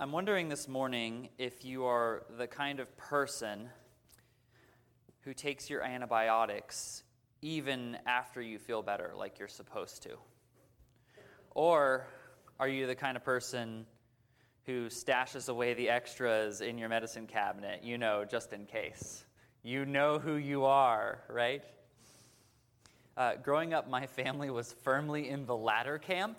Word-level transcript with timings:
I'm 0.00 0.12
wondering 0.12 0.48
this 0.48 0.68
morning 0.68 1.28
if 1.38 1.64
you 1.64 1.86
are 1.86 2.22
the 2.36 2.46
kind 2.46 2.78
of 2.78 2.96
person 2.96 3.68
who 5.22 5.34
takes 5.34 5.68
your 5.68 5.82
antibiotics 5.82 7.02
even 7.42 7.98
after 8.06 8.40
you 8.40 8.60
feel 8.60 8.80
better, 8.80 9.10
like 9.16 9.40
you're 9.40 9.48
supposed 9.48 10.04
to. 10.04 10.10
Or 11.50 12.06
are 12.60 12.68
you 12.68 12.86
the 12.86 12.94
kind 12.94 13.16
of 13.16 13.24
person 13.24 13.86
who 14.66 14.86
stashes 14.86 15.48
away 15.48 15.74
the 15.74 15.88
extras 15.88 16.60
in 16.60 16.78
your 16.78 16.88
medicine 16.88 17.26
cabinet, 17.26 17.82
you 17.82 17.98
know, 17.98 18.24
just 18.24 18.52
in 18.52 18.66
case? 18.66 19.24
You 19.64 19.84
know 19.84 20.20
who 20.20 20.36
you 20.36 20.64
are, 20.66 21.24
right? 21.28 21.64
Uh, 23.16 23.32
growing 23.42 23.74
up, 23.74 23.90
my 23.90 24.06
family 24.06 24.48
was 24.48 24.72
firmly 24.84 25.28
in 25.28 25.44
the 25.44 25.56
latter 25.56 25.98
camp. 25.98 26.38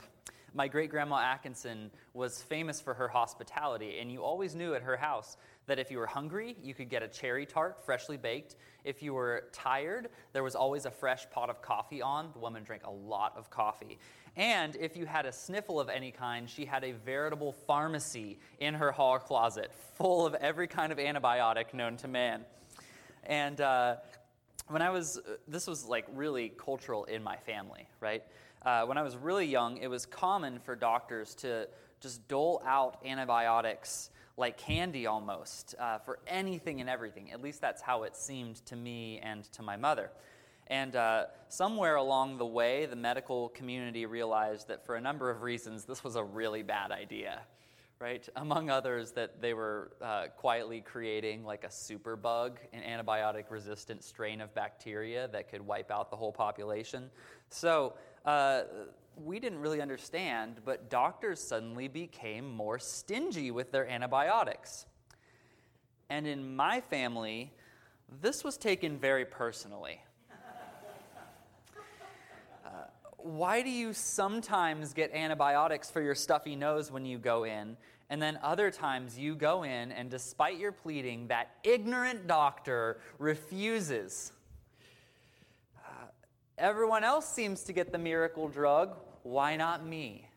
My 0.53 0.67
great 0.67 0.89
grandma 0.89 1.17
Atkinson 1.17 1.91
was 2.13 2.41
famous 2.41 2.81
for 2.81 2.93
her 2.93 3.07
hospitality, 3.07 3.99
and 3.99 4.11
you 4.11 4.23
always 4.23 4.55
knew 4.55 4.73
at 4.73 4.81
her 4.81 4.97
house 4.97 5.37
that 5.67 5.77
if 5.77 5.91
you 5.91 5.99
were 5.99 6.07
hungry, 6.07 6.55
you 6.63 6.73
could 6.73 6.89
get 6.89 7.03
a 7.03 7.07
cherry 7.07 7.45
tart 7.45 7.85
freshly 7.85 8.17
baked. 8.17 8.55
If 8.83 9.03
you 9.03 9.13
were 9.13 9.45
tired, 9.51 10.09
there 10.33 10.43
was 10.43 10.55
always 10.55 10.85
a 10.85 10.91
fresh 10.91 11.29
pot 11.29 11.49
of 11.49 11.61
coffee 11.61 12.01
on. 12.01 12.31
The 12.33 12.39
woman 12.39 12.63
drank 12.63 12.83
a 12.85 12.91
lot 12.91 13.37
of 13.37 13.51
coffee. 13.51 13.99
And 14.35 14.75
if 14.77 14.97
you 14.97 15.05
had 15.05 15.25
a 15.25 15.31
sniffle 15.31 15.79
of 15.79 15.89
any 15.89 16.11
kind, 16.11 16.49
she 16.49 16.65
had 16.65 16.83
a 16.83 16.93
veritable 16.93 17.51
pharmacy 17.51 18.39
in 18.59 18.73
her 18.73 18.91
hall 18.91 19.19
closet 19.19 19.71
full 19.95 20.25
of 20.25 20.33
every 20.35 20.67
kind 20.67 20.91
of 20.91 20.97
antibiotic 20.97 21.73
known 21.73 21.97
to 21.97 22.07
man. 22.07 22.45
And 23.23 23.59
uh, 23.61 23.97
when 24.67 24.81
I 24.81 24.89
was, 24.89 25.19
this 25.47 25.67
was 25.67 25.85
like 25.85 26.05
really 26.13 26.49
cultural 26.49 27.03
in 27.05 27.21
my 27.21 27.37
family, 27.37 27.87
right? 27.99 28.23
Uh, 28.61 28.85
when 28.85 28.97
I 28.97 29.03
was 29.03 29.15
really 29.15 29.45
young, 29.45 29.77
it 29.77 29.87
was 29.87 30.05
common 30.05 30.59
for 30.59 30.75
doctors 30.75 31.33
to 31.35 31.67
just 32.01 32.27
dole 32.27 32.61
out 32.65 32.97
antibiotics 33.05 34.09
like 34.37 34.57
candy 34.57 35.05
almost 35.05 35.75
uh, 35.79 35.99
for 35.99 36.19
anything 36.27 36.81
and 36.81 36.89
everything. 36.89 37.31
At 37.31 37.41
least 37.41 37.61
that's 37.61 37.81
how 37.81 38.03
it 38.03 38.15
seemed 38.15 38.65
to 38.67 38.75
me 38.75 39.19
and 39.19 39.43
to 39.53 39.61
my 39.61 39.75
mother. 39.75 40.11
And 40.67 40.95
uh, 40.95 41.25
somewhere 41.47 41.95
along 41.95 42.37
the 42.37 42.45
way, 42.45 42.85
the 42.85 42.95
medical 42.95 43.49
community 43.49 44.05
realized 44.05 44.67
that 44.67 44.85
for 44.85 44.95
a 44.95 45.01
number 45.01 45.29
of 45.29 45.41
reasons, 45.41 45.85
this 45.85 46.03
was 46.03 46.15
a 46.15 46.23
really 46.23 46.63
bad 46.63 46.91
idea 46.91 47.41
right? 47.99 48.29
Among 48.37 48.69
others, 48.69 49.11
that 49.11 49.41
they 49.41 49.53
were 49.53 49.91
uh, 50.01 50.27
quietly 50.37 50.79
creating 50.79 51.43
like 51.43 51.65
a 51.65 51.67
superbug, 51.67 52.57
an 52.71 52.81
antibiotic 52.81 53.45
resistant 53.49 54.03
strain 54.03 54.39
of 54.39 54.53
bacteria 54.55 55.27
that 55.29 55.49
could 55.49 55.61
wipe 55.61 55.91
out 55.91 56.09
the 56.09 56.15
whole 56.15 56.31
population. 56.31 57.09
So 57.49 57.95
uh, 58.25 58.63
we 59.23 59.39
didn't 59.39 59.59
really 59.59 59.81
understand, 59.81 60.57
but 60.65 60.89
doctors 60.89 61.39
suddenly 61.39 61.87
became 61.87 62.49
more 62.49 62.79
stingy 62.79 63.51
with 63.51 63.71
their 63.71 63.87
antibiotics. 63.87 64.85
And 66.09 66.25
in 66.25 66.55
my 66.55 66.81
family, 66.81 67.51
this 68.21 68.43
was 68.43 68.57
taken 68.57 68.97
very 68.97 69.25
personally. 69.25 70.01
Uh, 72.65 72.83
why 73.17 73.63
do 73.63 73.69
you 73.69 73.93
sometimes 73.93 74.93
get 74.93 75.11
antibiotics 75.11 75.89
for 75.89 76.01
your 76.01 76.13
stuffy 76.13 76.55
nose 76.55 76.91
when 76.91 77.03
you 77.03 77.17
go 77.17 77.43
in, 77.45 77.75
and 78.11 78.21
then 78.21 78.37
other 78.43 78.69
times 78.69 79.17
you 79.17 79.33
go 79.33 79.63
in, 79.63 79.91
and 79.91 80.11
despite 80.11 80.59
your 80.59 80.71
pleading, 80.71 81.27
that 81.29 81.55
ignorant 81.63 82.27
doctor 82.27 82.99
refuses? 83.17 84.33
Everyone 86.59 87.05
else 87.05 87.25
seems 87.25 87.63
to 87.63 87.71
get 87.71 87.93
the 87.93 87.97
miracle 87.97 88.49
drug. 88.49 88.97
Why 89.23 89.55
not 89.55 89.85
me? 89.85 90.27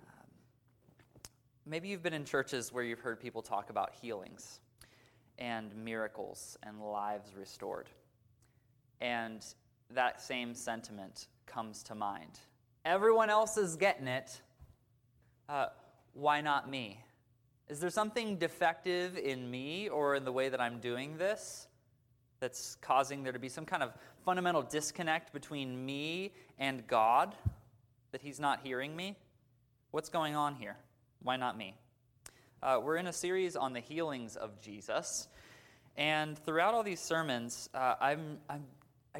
Um, 0.00 0.26
maybe 1.66 1.88
you've 1.88 2.02
been 2.02 2.14
in 2.14 2.24
churches 2.24 2.72
where 2.72 2.82
you've 2.82 3.00
heard 3.00 3.20
people 3.20 3.42
talk 3.42 3.68
about 3.68 3.92
healings 4.00 4.60
and 5.38 5.70
miracles 5.76 6.56
and 6.62 6.80
lives 6.80 7.36
restored. 7.36 7.90
And 9.02 9.44
that 9.90 10.22
same 10.22 10.54
sentiment 10.54 11.26
comes 11.44 11.82
to 11.82 11.94
mind. 11.94 12.40
Everyone 12.86 13.28
else 13.28 13.58
is 13.58 13.76
getting 13.76 14.06
it. 14.06 14.40
Uh, 15.46 15.66
why 16.14 16.40
not 16.40 16.70
me? 16.70 17.04
Is 17.68 17.80
there 17.80 17.90
something 17.90 18.38
defective 18.38 19.18
in 19.18 19.50
me 19.50 19.90
or 19.90 20.14
in 20.14 20.24
the 20.24 20.32
way 20.32 20.48
that 20.48 20.58
I'm 20.58 20.80
doing 20.80 21.18
this 21.18 21.66
that's 22.40 22.76
causing 22.80 23.22
there 23.22 23.32
to 23.32 23.38
be 23.38 23.48
some 23.48 23.64
kind 23.64 23.82
of 23.82 23.92
fundamental 24.24 24.62
disconnect 24.62 25.32
between 25.32 25.84
me 25.84 26.32
and 26.58 26.86
God? 26.86 27.34
That 28.12 28.20
He's 28.22 28.40
not 28.40 28.60
hearing 28.64 28.96
me? 28.96 29.16
What's 29.92 30.08
going 30.08 30.34
on 30.34 30.54
here? 30.54 30.76
Why 31.22 31.36
not 31.36 31.56
me? 31.56 31.74
Uh, 32.62 32.80
we're 32.82 32.96
in 32.96 33.06
a 33.06 33.12
series 33.12 33.56
on 33.56 33.72
the 33.72 33.80
healings 33.80 34.36
of 34.36 34.60
Jesus. 34.60 35.28
And 35.96 36.38
throughout 36.38 36.74
all 36.74 36.82
these 36.82 37.00
sermons, 37.00 37.68
uh, 37.74 37.94
I'm, 38.00 38.38
I'm 38.48 38.64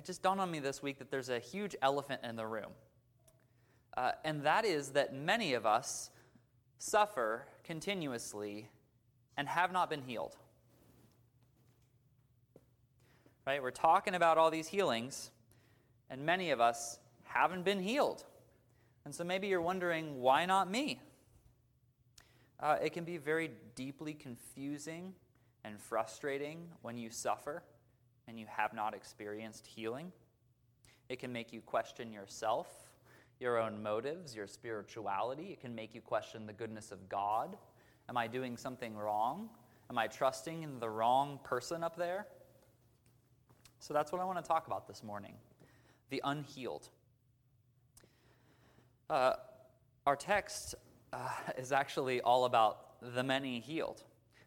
just 0.04 0.22
dawned 0.22 0.40
on 0.40 0.50
me 0.50 0.60
this 0.60 0.82
week 0.82 0.98
that 0.98 1.10
there's 1.10 1.28
a 1.28 1.38
huge 1.38 1.76
elephant 1.82 2.20
in 2.24 2.36
the 2.36 2.46
room. 2.46 2.70
Uh, 3.96 4.12
and 4.24 4.42
that 4.42 4.64
is 4.64 4.90
that 4.90 5.14
many 5.14 5.54
of 5.54 5.66
us 5.66 6.10
suffer 6.78 7.46
continuously 7.64 8.68
and 9.36 9.48
have 9.48 9.72
not 9.72 9.90
been 9.90 10.02
healed. 10.02 10.36
Right? 13.50 13.60
We're 13.60 13.72
talking 13.72 14.14
about 14.14 14.38
all 14.38 14.48
these 14.48 14.68
healings, 14.68 15.32
and 16.08 16.24
many 16.24 16.52
of 16.52 16.60
us 16.60 17.00
haven't 17.24 17.64
been 17.64 17.80
healed. 17.80 18.22
And 19.04 19.12
so 19.12 19.24
maybe 19.24 19.48
you're 19.48 19.60
wondering, 19.60 20.20
why 20.20 20.46
not 20.46 20.70
me? 20.70 21.00
Uh, 22.60 22.76
it 22.80 22.92
can 22.92 23.02
be 23.02 23.16
very 23.16 23.50
deeply 23.74 24.14
confusing 24.14 25.14
and 25.64 25.80
frustrating 25.80 26.68
when 26.82 26.96
you 26.96 27.10
suffer 27.10 27.64
and 28.28 28.38
you 28.38 28.46
have 28.48 28.72
not 28.72 28.94
experienced 28.94 29.66
healing. 29.66 30.12
It 31.08 31.18
can 31.18 31.32
make 31.32 31.52
you 31.52 31.60
question 31.60 32.12
yourself, 32.12 32.68
your 33.40 33.58
own 33.58 33.82
motives, 33.82 34.32
your 34.32 34.46
spirituality. 34.46 35.50
It 35.50 35.60
can 35.60 35.74
make 35.74 35.92
you 35.92 36.00
question 36.00 36.46
the 36.46 36.52
goodness 36.52 36.92
of 36.92 37.08
God. 37.08 37.56
Am 38.08 38.16
I 38.16 38.28
doing 38.28 38.56
something 38.56 38.96
wrong? 38.96 39.48
Am 39.90 39.98
I 39.98 40.06
trusting 40.06 40.62
in 40.62 40.78
the 40.78 40.88
wrong 40.88 41.40
person 41.42 41.82
up 41.82 41.96
there? 41.96 42.28
So 43.80 43.94
that's 43.94 44.12
what 44.12 44.20
I 44.20 44.24
want 44.24 44.38
to 44.38 44.46
talk 44.46 44.66
about 44.66 44.86
this 44.86 45.02
morning 45.02 45.34
the 46.10 46.20
unhealed. 46.24 46.88
Uh, 49.08 49.34
our 50.06 50.16
text 50.16 50.74
uh, 51.12 51.28
is 51.56 51.72
actually 51.72 52.20
all 52.20 52.44
about 52.44 53.00
the 53.14 53.22
many 53.22 53.60
healed. 53.60 54.02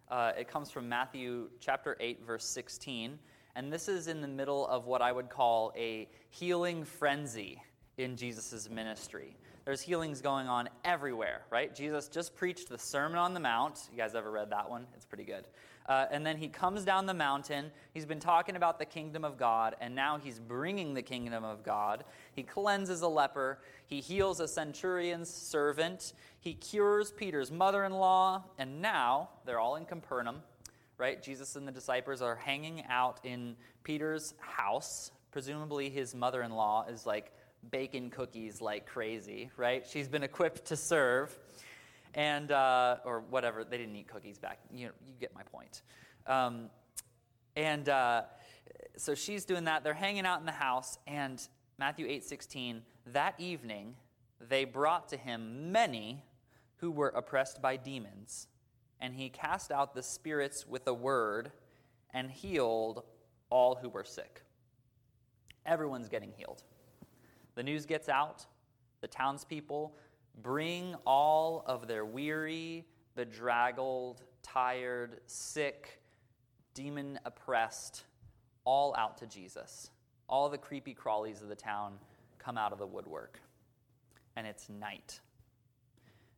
Uh, 0.10 0.34
it 0.38 0.48
comes 0.48 0.70
from 0.70 0.88
Matthew 0.88 1.50
chapter 1.60 1.98
8, 2.00 2.26
verse 2.28 2.46
16. 2.46 3.18
And 3.56 3.72
this 3.72 3.88
is 3.88 4.08
in 4.08 4.22
the 4.22 4.28
middle 4.28 4.68
of 4.68 4.86
what 4.86 5.02
I 5.02 5.12
would 5.12 5.30
call 5.30 5.74
a 5.76 6.08
healing 6.30 6.84
frenzy 6.84 7.62
in 7.98 8.18
Jesus' 8.18 8.70
ministry. 8.70 9.36
There's 9.66 9.82
healings 9.82 10.22
going 10.22 10.48
on 10.48 10.70
everywhere, 10.84 11.42
right? 11.50 11.74
Jesus 11.74 12.08
just 12.08 12.36
preached 12.36 12.70
the 12.70 12.78
Sermon 12.78 13.18
on 13.18 13.34
the 13.34 13.40
Mount. 13.40 13.80
You 13.92 13.98
guys 13.98 14.14
ever 14.14 14.30
read 14.30 14.50
that 14.52 14.70
one? 14.70 14.86
It's 14.96 15.06
pretty 15.06 15.24
good. 15.24 15.48
Uh, 15.88 16.06
and 16.12 16.26
then 16.26 16.38
he 16.38 16.48
comes 16.48 16.86
down 16.86 17.06
the 17.06 17.14
mountain. 17.14 17.72
He's 17.94 18.06
been 18.06 18.20
talking 18.20 18.56
about 18.56 18.80
the 18.80 18.86
kingdom 18.86 19.26
of 19.26 19.38
God, 19.38 19.76
and 19.82 19.94
now 19.94 20.18
he's 20.18 20.40
bringing 20.40 20.94
the 20.94 21.02
kingdom 21.02 21.44
of 21.44 21.64
God. 21.64 22.06
He 22.34 22.44
cleanses 22.44 23.02
a 23.02 23.08
leper. 23.08 23.60
He 23.86 24.00
heals 24.00 24.40
a 24.40 24.48
centurion's 24.48 25.30
servant. 25.30 26.14
He 26.40 26.54
cures 26.54 27.12
Peter's 27.12 27.52
mother 27.52 27.84
in 27.84 27.94
law. 27.94 28.44
And 28.58 28.82
now 28.82 29.30
they're 29.46 29.60
all 29.60 29.76
in 29.76 29.86
Capernaum 29.86 30.42
right? 30.98 31.22
Jesus 31.22 31.56
and 31.56 31.68
the 31.68 31.72
disciples 31.72 32.22
are 32.22 32.36
hanging 32.36 32.84
out 32.88 33.20
in 33.24 33.56
Peter's 33.84 34.34
house. 34.40 35.12
Presumably, 35.32 35.90
his 35.90 36.14
mother 36.14 36.44
in 36.44 36.52
law 36.52 36.86
is 36.88 37.06
like 37.06 37.32
baking 37.72 38.10
cookies 38.10 38.62
like 38.62 38.86
crazy, 38.86 39.50
right? 39.58 39.86
She's 39.88 40.08
been 40.08 40.24
equipped 40.24 40.66
to 40.66 40.76
serve, 40.76 41.38
and 42.14 42.52
uh, 42.52 42.98
or 43.06 43.22
whatever. 43.30 43.64
They 43.64 43.78
didn't 43.78 43.96
eat 43.96 44.08
cookies 44.08 44.38
back. 44.38 44.60
You 44.72 44.88
know, 44.88 44.94
you 45.06 45.14
get 45.20 45.34
my 45.34 45.44
point. 45.44 45.82
Um, 46.28 46.70
and 47.56 47.90
uh, 47.90 48.24
so 48.98 49.16
she's 49.16 49.46
doing 49.46 49.66
that. 49.66 49.84
They're 49.84 49.94
hanging 49.94 50.26
out 50.26 50.40
in 50.40 50.46
the 50.46 50.52
house, 50.52 50.98
and 51.08 51.46
Matthew 51.78 52.06
eight 52.08 52.24
sixteen. 52.24 52.82
That 53.08 53.36
evening, 53.38 53.96
they 54.40 54.66
brought 54.66 55.10
to 55.10 55.18
him 55.18 55.72
many 55.72 56.24
who 56.78 56.92
were 56.92 57.10
oppressed 57.10 57.62
by 57.62 57.78
demons 57.78 58.48
and 59.04 59.14
he 59.14 59.28
cast 59.28 59.70
out 59.70 59.94
the 59.94 60.02
spirits 60.02 60.66
with 60.66 60.88
a 60.88 60.94
word 60.94 61.52
and 62.14 62.32
healed 62.32 63.04
all 63.50 63.76
who 63.76 63.90
were 63.90 64.06
sick. 64.06 64.42
Everyone's 65.66 66.08
getting 66.08 66.32
healed. 66.38 66.64
The 67.56 67.64
news 67.64 67.86
gets 67.86 68.08
out. 68.08 68.46
The 69.02 69.10
townspeople 69.10 69.94
bring 70.42 70.96
all 71.06 71.64
of 71.68 71.88
their 71.88 72.06
weary, 72.06 72.86
bedraggled, 73.16 74.24
tired, 74.42 75.20
sick, 75.28 76.02
demon 76.74 77.20
oppressed, 77.26 78.04
all 78.66 78.96
out 78.98 79.18
to 79.20 79.28
Jesus. 79.28 79.92
All 80.28 80.50
the 80.50 80.58
creepy 80.58 80.96
crawlies 80.96 81.42
of 81.42 81.50
the 81.50 81.56
town 81.56 81.94
come 82.40 82.58
out 82.58 82.72
of 82.72 82.80
the 82.80 82.88
woodwork. 82.88 83.40
And 84.36 84.48
it's 84.48 84.70
night. 84.70 85.20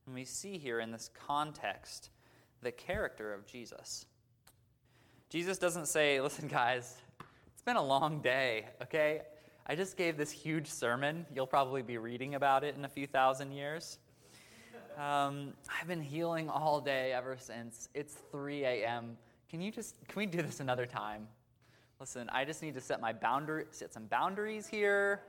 And 0.05 0.13
we 0.13 0.25
see 0.25 0.57
here 0.57 0.79
in 0.79 0.91
this 0.91 1.09
context 1.27 2.09
the 2.61 2.71
character 2.71 3.33
of 3.33 3.45
Jesus. 3.45 4.05
Jesus 5.29 5.57
doesn't 5.57 5.87
say, 5.87 6.21
listen, 6.21 6.47
guys, 6.47 6.97
it's 7.53 7.61
been 7.63 7.75
a 7.75 7.83
long 7.83 8.21
day, 8.21 8.65
okay? 8.81 9.21
I 9.67 9.73
just 9.73 9.97
gave 9.97 10.15
this 10.15 10.29
huge 10.29 10.67
sermon. 10.67 11.25
You'll 11.33 11.47
probably 11.47 11.81
be 11.81 11.97
reading 11.97 12.35
about 12.35 12.63
it 12.63 12.75
in 12.75 12.85
a 12.85 12.87
few 12.87 13.07
thousand 13.07 13.51
years. 13.51 13.97
Um, 14.95 15.53
I've 15.81 15.87
been 15.87 16.03
healing 16.03 16.49
all 16.49 16.79
day 16.79 17.13
ever 17.13 17.35
since. 17.39 17.89
It's 17.95 18.13
3 18.31 18.63
a.m. 18.63 19.17
Can 19.49 19.61
you 19.61 19.71
just, 19.71 19.95
can 20.07 20.19
we 20.19 20.27
do 20.27 20.43
this 20.43 20.59
another 20.59 20.85
time? 20.85 21.27
Listen, 21.99 22.29
I 22.31 22.45
just 22.45 22.61
need 22.61 22.75
to 22.75 22.81
set 22.81 23.01
my 23.01 23.11
boundary, 23.11 23.65
set 23.71 23.91
some 23.91 24.05
boundaries 24.05 24.67
here 24.67 25.21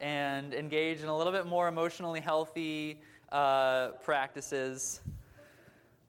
and 0.00 0.52
engage 0.52 1.02
in 1.02 1.08
a 1.08 1.16
little 1.16 1.32
bit 1.32 1.46
more 1.46 1.68
emotionally 1.68 2.20
healthy 2.20 3.00
uh, 3.30 3.90
practices. 4.02 5.00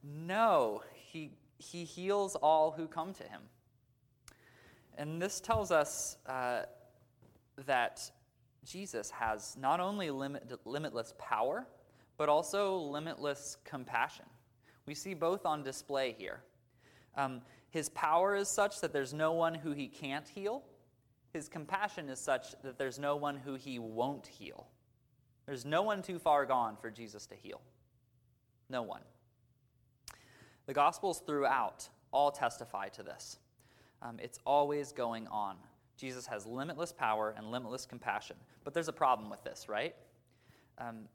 No, 0.04 0.82
he, 0.96 1.30
he 1.60 1.84
heals 1.84 2.36
all 2.38 2.72
who 2.72 2.88
come 2.88 3.14
to 3.14 3.24
him. 3.24 3.42
And 4.98 5.22
this 5.22 5.40
tells 5.40 5.72
us 5.72 6.18
uh, 6.26 6.64
that 7.66 8.10
Jesus 8.66 9.10
has 9.12 9.56
not 9.60 9.80
only 9.80 10.10
limit, 10.10 10.60
limitless 10.66 11.14
power, 11.18 11.68
but 12.18 12.30
also 12.30 12.78
limitless 12.78 13.58
compassion. 13.64 14.26
We 14.86 14.96
see 14.96 15.14
both 15.14 15.46
on 15.46 15.64
display 15.64 16.16
here. 16.18 16.42
Um, 17.16 17.42
his 17.70 17.90
power 17.90 18.36
is 18.36 18.48
such 18.48 18.82
that 18.82 18.94
there's 18.94 19.14
no 19.14 19.34
one 19.34 19.54
who 19.54 19.72
he 19.72 19.88
can't 19.88 20.28
heal. 20.28 20.64
His 21.34 21.50
compassion 21.50 22.10
is 22.10 22.20
such 22.20 22.52
that 22.64 22.78
there's 22.78 23.00
no 23.00 23.16
one 23.16 23.36
who 23.36 23.56
he 23.56 23.80
won't 23.80 24.28
heal. 24.28 24.68
There's 25.46 25.66
no 25.66 25.84
one 25.84 26.02
too 26.02 26.18
far 26.18 26.46
gone 26.46 26.78
for 26.80 26.90
Jesus 26.90 27.26
to 27.28 27.36
heal. 27.36 27.62
No 28.70 28.82
one. 28.82 29.02
The 30.66 30.74
Gospels 30.74 31.22
throughout 31.26 31.88
all 32.12 32.32
testify 32.32 32.88
to 32.90 33.04
this. 33.04 33.38
Um, 34.02 34.20
it's 34.22 34.40
always 34.46 34.92
going 34.92 35.28
on. 35.28 35.58
Jesus 35.98 36.28
has 36.28 36.46
limitless 36.46 36.92
power 36.92 37.34
and 37.38 37.52
limitless 37.52 37.86
compassion. 37.86 38.36
But 38.64 38.74
there's 38.74 38.88
a 38.88 38.94
problem 38.94 39.30
with 39.30 39.44
this, 39.44 39.70
right? 39.70 39.96
Um, 40.78 41.08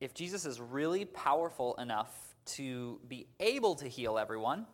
if 0.00 0.12
Jesus 0.12 0.44
is 0.44 0.60
really 0.60 1.04
powerful 1.06 1.74
enough 1.76 2.12
to 2.46 3.00
be 3.08 3.26
able 3.40 3.74
to 3.76 3.88
heal 3.88 4.18
everyone, 4.18 4.66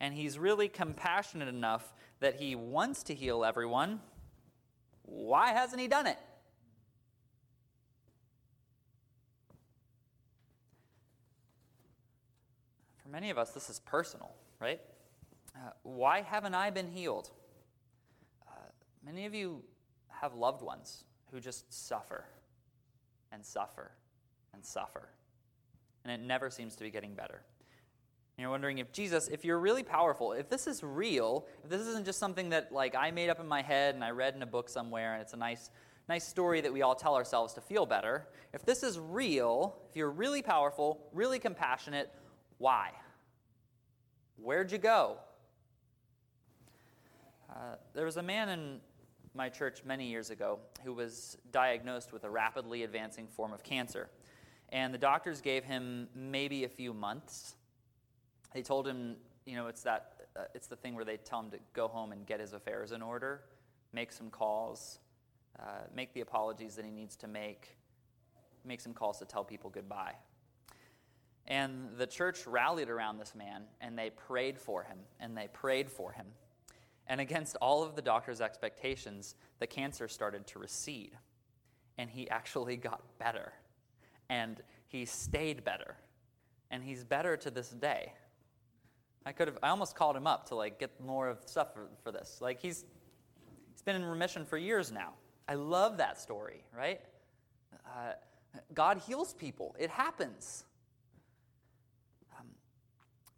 and 0.00 0.14
he's 0.14 0.38
really 0.38 0.68
compassionate 0.68 1.48
enough 1.48 1.92
that 2.20 2.36
he 2.36 2.54
wants 2.54 3.02
to 3.04 3.14
heal 3.14 3.44
everyone, 3.44 4.00
why 5.02 5.52
hasn't 5.52 5.80
he 5.80 5.88
done 5.88 6.06
it? 6.06 6.18
For 13.02 13.08
many 13.08 13.30
of 13.30 13.38
us, 13.38 13.50
this 13.50 13.68
is 13.68 13.80
personal, 13.80 14.32
right? 14.60 14.80
Uh, 15.56 15.70
why 15.82 16.22
haven't 16.22 16.54
I 16.54 16.70
been 16.70 16.88
healed? 16.88 17.30
Many 19.04 19.26
of 19.26 19.34
you 19.34 19.62
have 20.08 20.34
loved 20.34 20.62
ones 20.62 21.04
who 21.30 21.40
just 21.40 21.72
suffer 21.72 22.24
and 23.32 23.44
suffer 23.44 23.92
and 24.52 24.64
suffer, 24.64 25.08
and 26.04 26.12
it 26.12 26.24
never 26.24 26.50
seems 26.50 26.76
to 26.76 26.84
be 26.84 26.90
getting 26.90 27.14
better. 27.14 27.42
And 28.36 28.42
you're 28.42 28.50
wondering 28.50 28.78
if 28.78 28.92
Jesus, 28.92 29.28
if 29.28 29.44
you're 29.44 29.60
really 29.60 29.82
powerful, 29.82 30.32
if 30.32 30.48
this 30.48 30.66
is 30.66 30.82
real, 30.82 31.46
if 31.62 31.70
this 31.70 31.82
isn't 31.82 32.04
just 32.04 32.18
something 32.18 32.48
that 32.50 32.72
like 32.72 32.94
I 32.94 33.10
made 33.10 33.28
up 33.28 33.38
in 33.38 33.46
my 33.46 33.62
head 33.62 33.94
and 33.94 34.02
I 34.02 34.10
read 34.10 34.34
in 34.34 34.42
a 34.42 34.46
book 34.46 34.68
somewhere 34.68 35.12
and 35.12 35.22
it's 35.22 35.34
a 35.34 35.36
nice 35.36 35.70
nice 36.08 36.26
story 36.26 36.60
that 36.60 36.72
we 36.72 36.82
all 36.82 36.94
tell 36.94 37.14
ourselves 37.14 37.54
to 37.54 37.60
feel 37.60 37.86
better, 37.86 38.26
if 38.52 38.64
this 38.64 38.82
is 38.82 38.98
real, 38.98 39.76
if 39.88 39.96
you're 39.96 40.10
really 40.10 40.42
powerful, 40.42 41.08
really 41.12 41.38
compassionate, 41.38 42.12
why? 42.58 42.90
Where'd 44.36 44.70
you 44.70 44.78
go? 44.78 45.18
Uh, 47.48 47.76
there 47.94 48.04
was 48.04 48.16
a 48.16 48.22
man 48.22 48.48
in 48.48 48.80
my 49.34 49.48
church 49.48 49.82
many 49.84 50.06
years 50.06 50.30
ago 50.30 50.58
who 50.84 50.92
was 50.92 51.36
diagnosed 51.52 52.12
with 52.12 52.24
a 52.24 52.30
rapidly 52.30 52.82
advancing 52.82 53.26
form 53.26 53.52
of 53.52 53.62
cancer. 53.62 54.08
And 54.70 54.94
the 54.94 54.98
doctors 54.98 55.40
gave 55.40 55.64
him 55.64 56.08
maybe 56.14 56.64
a 56.64 56.68
few 56.68 56.94
months 56.94 57.54
they 58.54 58.62
told 58.62 58.86
him, 58.86 59.16
you 59.44 59.56
know, 59.56 59.66
it's 59.66 59.82
that 59.82 60.12
uh, 60.36 60.44
it's 60.54 60.68
the 60.68 60.76
thing 60.76 60.94
where 60.94 61.04
they 61.04 61.16
tell 61.16 61.40
him 61.40 61.50
to 61.50 61.58
go 61.74 61.88
home 61.88 62.12
and 62.12 62.24
get 62.24 62.40
his 62.40 62.52
affairs 62.52 62.92
in 62.92 63.02
order, 63.02 63.42
make 63.92 64.12
some 64.12 64.30
calls, 64.30 65.00
uh, 65.58 65.82
make 65.94 66.14
the 66.14 66.20
apologies 66.20 66.76
that 66.76 66.84
he 66.84 66.90
needs 66.90 67.16
to 67.16 67.26
make, 67.26 67.76
make 68.64 68.80
some 68.80 68.94
calls 68.94 69.18
to 69.18 69.24
tell 69.24 69.44
people 69.44 69.70
goodbye. 69.70 70.14
And 71.46 71.90
the 71.98 72.06
church 72.06 72.46
rallied 72.46 72.88
around 72.88 73.18
this 73.18 73.34
man 73.34 73.64
and 73.80 73.98
they 73.98 74.10
prayed 74.10 74.58
for 74.58 74.84
him 74.84 74.98
and 75.20 75.36
they 75.36 75.48
prayed 75.52 75.90
for 75.90 76.12
him. 76.12 76.26
And 77.06 77.20
against 77.20 77.56
all 77.56 77.82
of 77.82 77.96
the 77.96 78.02
doctor's 78.02 78.40
expectations, 78.40 79.34
the 79.58 79.66
cancer 79.66 80.08
started 80.08 80.46
to 80.48 80.58
recede. 80.58 81.12
And 81.98 82.10
he 82.10 82.28
actually 82.30 82.76
got 82.76 83.02
better. 83.18 83.52
And 84.28 84.62
he 84.88 85.04
stayed 85.04 85.64
better. 85.64 85.96
And 86.70 86.82
he's 86.82 87.04
better 87.04 87.36
to 87.36 87.50
this 87.50 87.68
day. 87.68 88.12
I 89.26 89.32
could 89.32 89.48
have, 89.48 89.58
I 89.62 89.68
almost 89.68 89.96
called 89.96 90.16
him 90.16 90.26
up 90.26 90.48
to 90.48 90.54
like 90.54 90.78
get 90.78 91.00
more 91.00 91.28
of 91.28 91.38
stuff 91.46 91.72
for, 91.74 91.88
for 92.02 92.12
this. 92.12 92.38
Like 92.40 92.60
he's, 92.60 92.84
he's 93.72 93.82
been 93.82 93.96
in 93.96 94.04
remission 94.04 94.44
for 94.44 94.58
years 94.58 94.92
now. 94.92 95.14
I 95.48 95.54
love 95.54 95.98
that 95.98 96.20
story, 96.20 96.64
right? 96.76 97.00
Uh, 97.86 98.12
God 98.72 99.00
heals 99.06 99.34
people, 99.34 99.74
it 99.78 99.90
happens. 99.90 100.64
Um, 102.38 102.46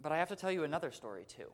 but 0.00 0.12
I 0.12 0.18
have 0.18 0.28
to 0.28 0.36
tell 0.36 0.52
you 0.52 0.64
another 0.64 0.90
story 0.90 1.24
too. 1.26 1.50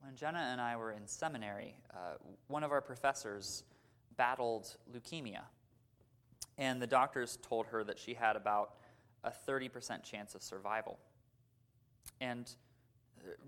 When 0.00 0.16
Jenna 0.16 0.48
and 0.52 0.60
I 0.60 0.76
were 0.76 0.92
in 0.92 1.06
seminary, 1.06 1.74
uh, 1.92 2.14
one 2.46 2.64
of 2.64 2.72
our 2.72 2.80
professors 2.80 3.64
battled 4.16 4.76
leukemia. 4.92 5.42
And 6.56 6.82
the 6.82 6.86
doctors 6.86 7.38
told 7.42 7.66
her 7.66 7.84
that 7.84 7.98
she 7.98 8.14
had 8.14 8.36
about 8.36 8.74
a 9.24 9.30
30% 9.30 10.02
chance 10.02 10.34
of 10.34 10.42
survival. 10.42 10.98
And 12.20 12.50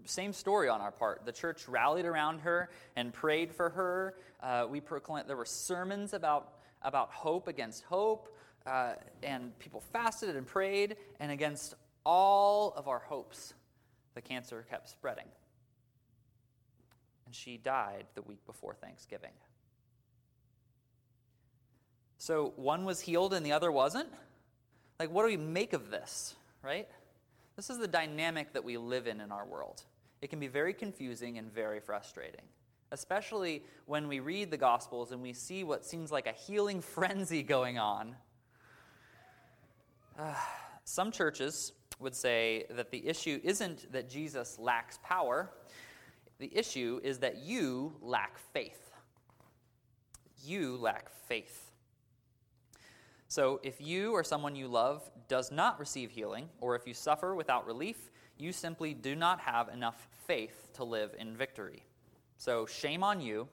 same 0.05 0.33
story 0.33 0.69
on 0.69 0.81
our 0.81 0.91
part. 0.91 1.25
The 1.25 1.33
church 1.33 1.69
rallied 1.69 2.05
around 2.05 2.41
her 2.41 2.71
and 2.97 3.13
prayed 3.13 3.53
for 3.53 3.71
her. 3.71 4.15
Uh, 4.43 4.67
we 4.69 4.81
proclaimed 4.81 5.29
there 5.29 5.37
were 5.37 5.45
sermons 5.45 6.13
about 6.13 6.55
about 6.83 7.11
hope 7.11 7.47
against 7.47 7.85
hope, 7.85 8.35
uh, 8.67 8.95
and 9.23 9.59
people 9.59 9.83
fasted 9.93 10.35
and 10.35 10.47
prayed, 10.47 10.97
and 11.19 11.31
against 11.31 11.75
all 12.05 12.73
of 12.75 12.89
our 12.89 13.01
hopes, 13.01 13.55
the 14.15 14.23
cancer 14.23 14.65
kept 14.71 14.89
spreading. 14.89 15.27
And 17.31 17.35
she 17.37 17.59
died 17.59 18.07
the 18.17 18.23
week 18.23 18.45
before 18.45 18.75
Thanksgiving. 18.75 19.31
So 22.19 22.55
one 22.57 22.85
was 22.85 22.99
healed 23.01 23.35
and 23.35 23.47
the 23.47 23.53
other 23.53 23.71
wasn't? 23.71 24.09
Like, 24.99 25.13
what 25.13 25.23
do 25.23 25.29
we 25.29 25.37
make 25.37 25.73
of 25.73 25.93
this, 25.93 26.35
right? 26.61 26.89
This 27.55 27.71
is 27.71 27.79
the 27.79 27.87
dynamic 27.87 28.53
that 28.55 28.65
we 28.65 28.77
live 28.79 29.07
in 29.07 29.21
in 29.21 29.31
our 29.31 29.47
world. 29.47 29.85
It 30.21 30.29
can 30.29 30.41
be 30.41 30.49
very 30.49 30.75
confusing 30.75 31.39
and 31.39 31.55
very 31.55 31.79
frustrating, 31.79 32.43
especially 32.91 33.63
when 33.87 34.09
we 34.09 34.19
read 34.19 34.51
the 34.51 34.57
Gospels 34.57 35.13
and 35.13 35.23
we 35.23 35.33
see 35.33 35.63
what 35.63 35.87
seems 35.87 36.11
like 36.11 36.27
a 36.27 36.33
healing 36.33 36.81
frenzy 36.97 37.45
going 37.45 37.79
on. 37.79 38.17
Uh, 40.19 40.35
some 40.85 41.13
churches 41.13 41.75
would 42.01 42.17
say 42.17 42.65
that 42.71 42.91
the 42.91 43.07
issue 43.07 43.39
isn't 43.45 43.93
that 43.93 44.11
Jesus 44.11 44.59
lacks 44.59 44.99
power, 45.05 45.53
the 46.41 46.51
issue 46.57 47.01
is 47.05 47.19
that 47.19 47.37
you 47.37 47.93
lack 48.01 48.39
faith. 48.53 48.91
You 50.43 50.77
lack 50.79 51.11
faith. 51.29 51.71
So, 53.29 53.61
if 53.63 53.81
you 53.81 54.13
or 54.13 54.25
someone 54.25 54.57
you 54.57 54.67
love 54.67 55.09
does 55.29 55.53
not 55.53 55.79
receive 55.79 56.11
healing, 56.11 56.49
or 56.61 56.75
if 56.75 56.87
you 56.87 56.95
suffer 56.95 57.35
without 57.35 57.67
relief, 57.67 58.11
you 58.39 58.53
simply 58.53 58.95
do 58.95 59.15
not 59.15 59.39
have 59.41 59.69
enough 59.69 60.09
faith 60.27 60.71
to 60.75 60.83
live 60.83 61.15
in 61.19 61.37
victory. 61.37 61.85
So, 62.39 62.67
shame 62.67 63.05
on 63.05 63.21
you. 63.21 63.47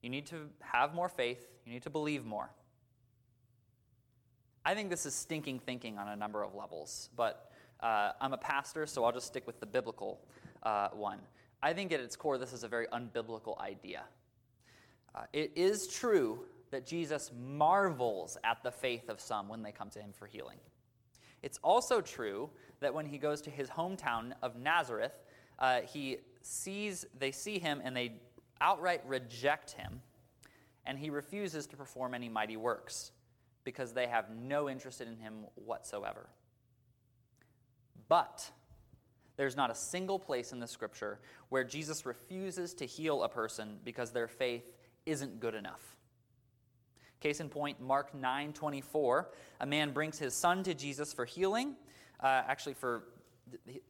You 0.00 0.08
need 0.08 0.26
to 0.26 0.48
have 0.60 0.94
more 0.94 1.08
faith, 1.08 1.48
you 1.66 1.72
need 1.72 1.82
to 1.82 1.90
believe 1.90 2.24
more. 2.24 2.50
I 4.64 4.74
think 4.74 4.88
this 4.88 5.04
is 5.04 5.14
stinking 5.14 5.58
thinking 5.58 5.98
on 5.98 6.08
a 6.08 6.16
number 6.16 6.42
of 6.42 6.54
levels, 6.54 7.10
but 7.16 7.50
uh, 7.80 8.12
I'm 8.20 8.32
a 8.32 8.38
pastor, 8.38 8.86
so 8.86 9.04
I'll 9.04 9.12
just 9.12 9.26
stick 9.26 9.46
with 9.46 9.60
the 9.60 9.66
biblical 9.66 10.20
uh, 10.62 10.88
one. 10.92 11.18
I 11.64 11.72
think 11.72 11.92
at 11.92 12.00
its 12.00 12.14
core, 12.14 12.36
this 12.36 12.52
is 12.52 12.62
a 12.62 12.68
very 12.68 12.86
unbiblical 12.88 13.58
idea. 13.58 14.02
Uh, 15.14 15.22
it 15.32 15.50
is 15.56 15.86
true 15.86 16.40
that 16.70 16.86
Jesus 16.86 17.32
marvels 17.34 18.36
at 18.44 18.62
the 18.62 18.70
faith 18.70 19.08
of 19.08 19.18
some 19.18 19.48
when 19.48 19.62
they 19.62 19.72
come 19.72 19.88
to 19.90 19.98
him 19.98 20.12
for 20.12 20.26
healing. 20.26 20.58
It's 21.42 21.58
also 21.64 22.02
true 22.02 22.50
that 22.80 22.92
when 22.92 23.06
he 23.06 23.16
goes 23.16 23.40
to 23.42 23.50
his 23.50 23.70
hometown 23.70 24.32
of 24.42 24.56
Nazareth, 24.56 25.14
uh, 25.58 25.80
he 25.80 26.18
sees 26.42 27.06
they 27.18 27.32
see 27.32 27.58
him 27.58 27.80
and 27.82 27.96
they 27.96 28.20
outright 28.60 29.00
reject 29.06 29.70
him, 29.70 30.02
and 30.84 30.98
he 30.98 31.08
refuses 31.08 31.66
to 31.68 31.78
perform 31.78 32.12
any 32.12 32.28
mighty 32.28 32.58
works 32.58 33.12
because 33.64 33.94
they 33.94 34.06
have 34.06 34.28
no 34.30 34.68
interest 34.68 35.00
in 35.00 35.16
him 35.16 35.46
whatsoever. 35.54 36.28
But 38.08 38.50
there's 39.36 39.56
not 39.56 39.70
a 39.70 39.74
single 39.74 40.18
place 40.18 40.52
in 40.52 40.60
the 40.60 40.66
scripture 40.66 41.18
where 41.48 41.64
Jesus 41.64 42.06
refuses 42.06 42.74
to 42.74 42.86
heal 42.86 43.22
a 43.22 43.28
person 43.28 43.78
because 43.84 44.10
their 44.10 44.28
faith 44.28 44.64
isn't 45.06 45.40
good 45.40 45.54
enough. 45.54 45.96
Case 47.20 47.40
in 47.40 47.48
point, 47.48 47.80
Mark 47.80 48.12
9:24, 48.14 49.30
a 49.60 49.66
man 49.66 49.92
brings 49.92 50.18
his 50.18 50.34
son 50.34 50.62
to 50.64 50.74
Jesus 50.74 51.12
for 51.12 51.24
healing, 51.24 51.76
uh, 52.20 52.42
actually 52.46 52.74
for 52.74 53.04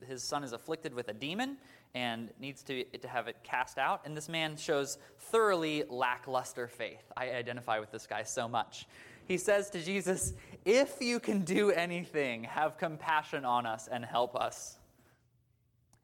his 0.07 0.23
son 0.23 0.45
is 0.45 0.53
afflicted 0.53 0.95
with 0.95 1.09
a 1.09 1.13
demon 1.13 1.59
and 1.95 2.31
needs 2.41 2.63
to, 2.65 2.85
to 2.85 3.09
have 3.09 3.29
it 3.29 3.37
cast 3.43 3.79
out. 3.79 4.03
And 4.05 4.17
this 4.17 4.29
man 4.29 4.57
shows 4.57 4.99
thoroughly 5.19 5.85
lackluster 5.89 6.67
faith. 6.67 7.13
I 7.17 7.31
identify 7.31 7.79
with 7.79 7.91
this 7.91 8.07
guy 8.07 8.25
so 8.25 8.49
much. 8.49 8.87
He 9.27 9.39
says 9.39 9.71
to 9.71 9.83
Jesus, 9.83 10.35
If 10.65 11.01
you 11.01 11.21
can 11.21 11.43
do 11.43 11.71
anything, 11.71 12.45
have 12.45 12.77
compassion 12.79 13.45
on 13.45 13.65
us 13.65 13.89
and 13.91 14.05
help 14.05 14.37
us. 14.37 14.79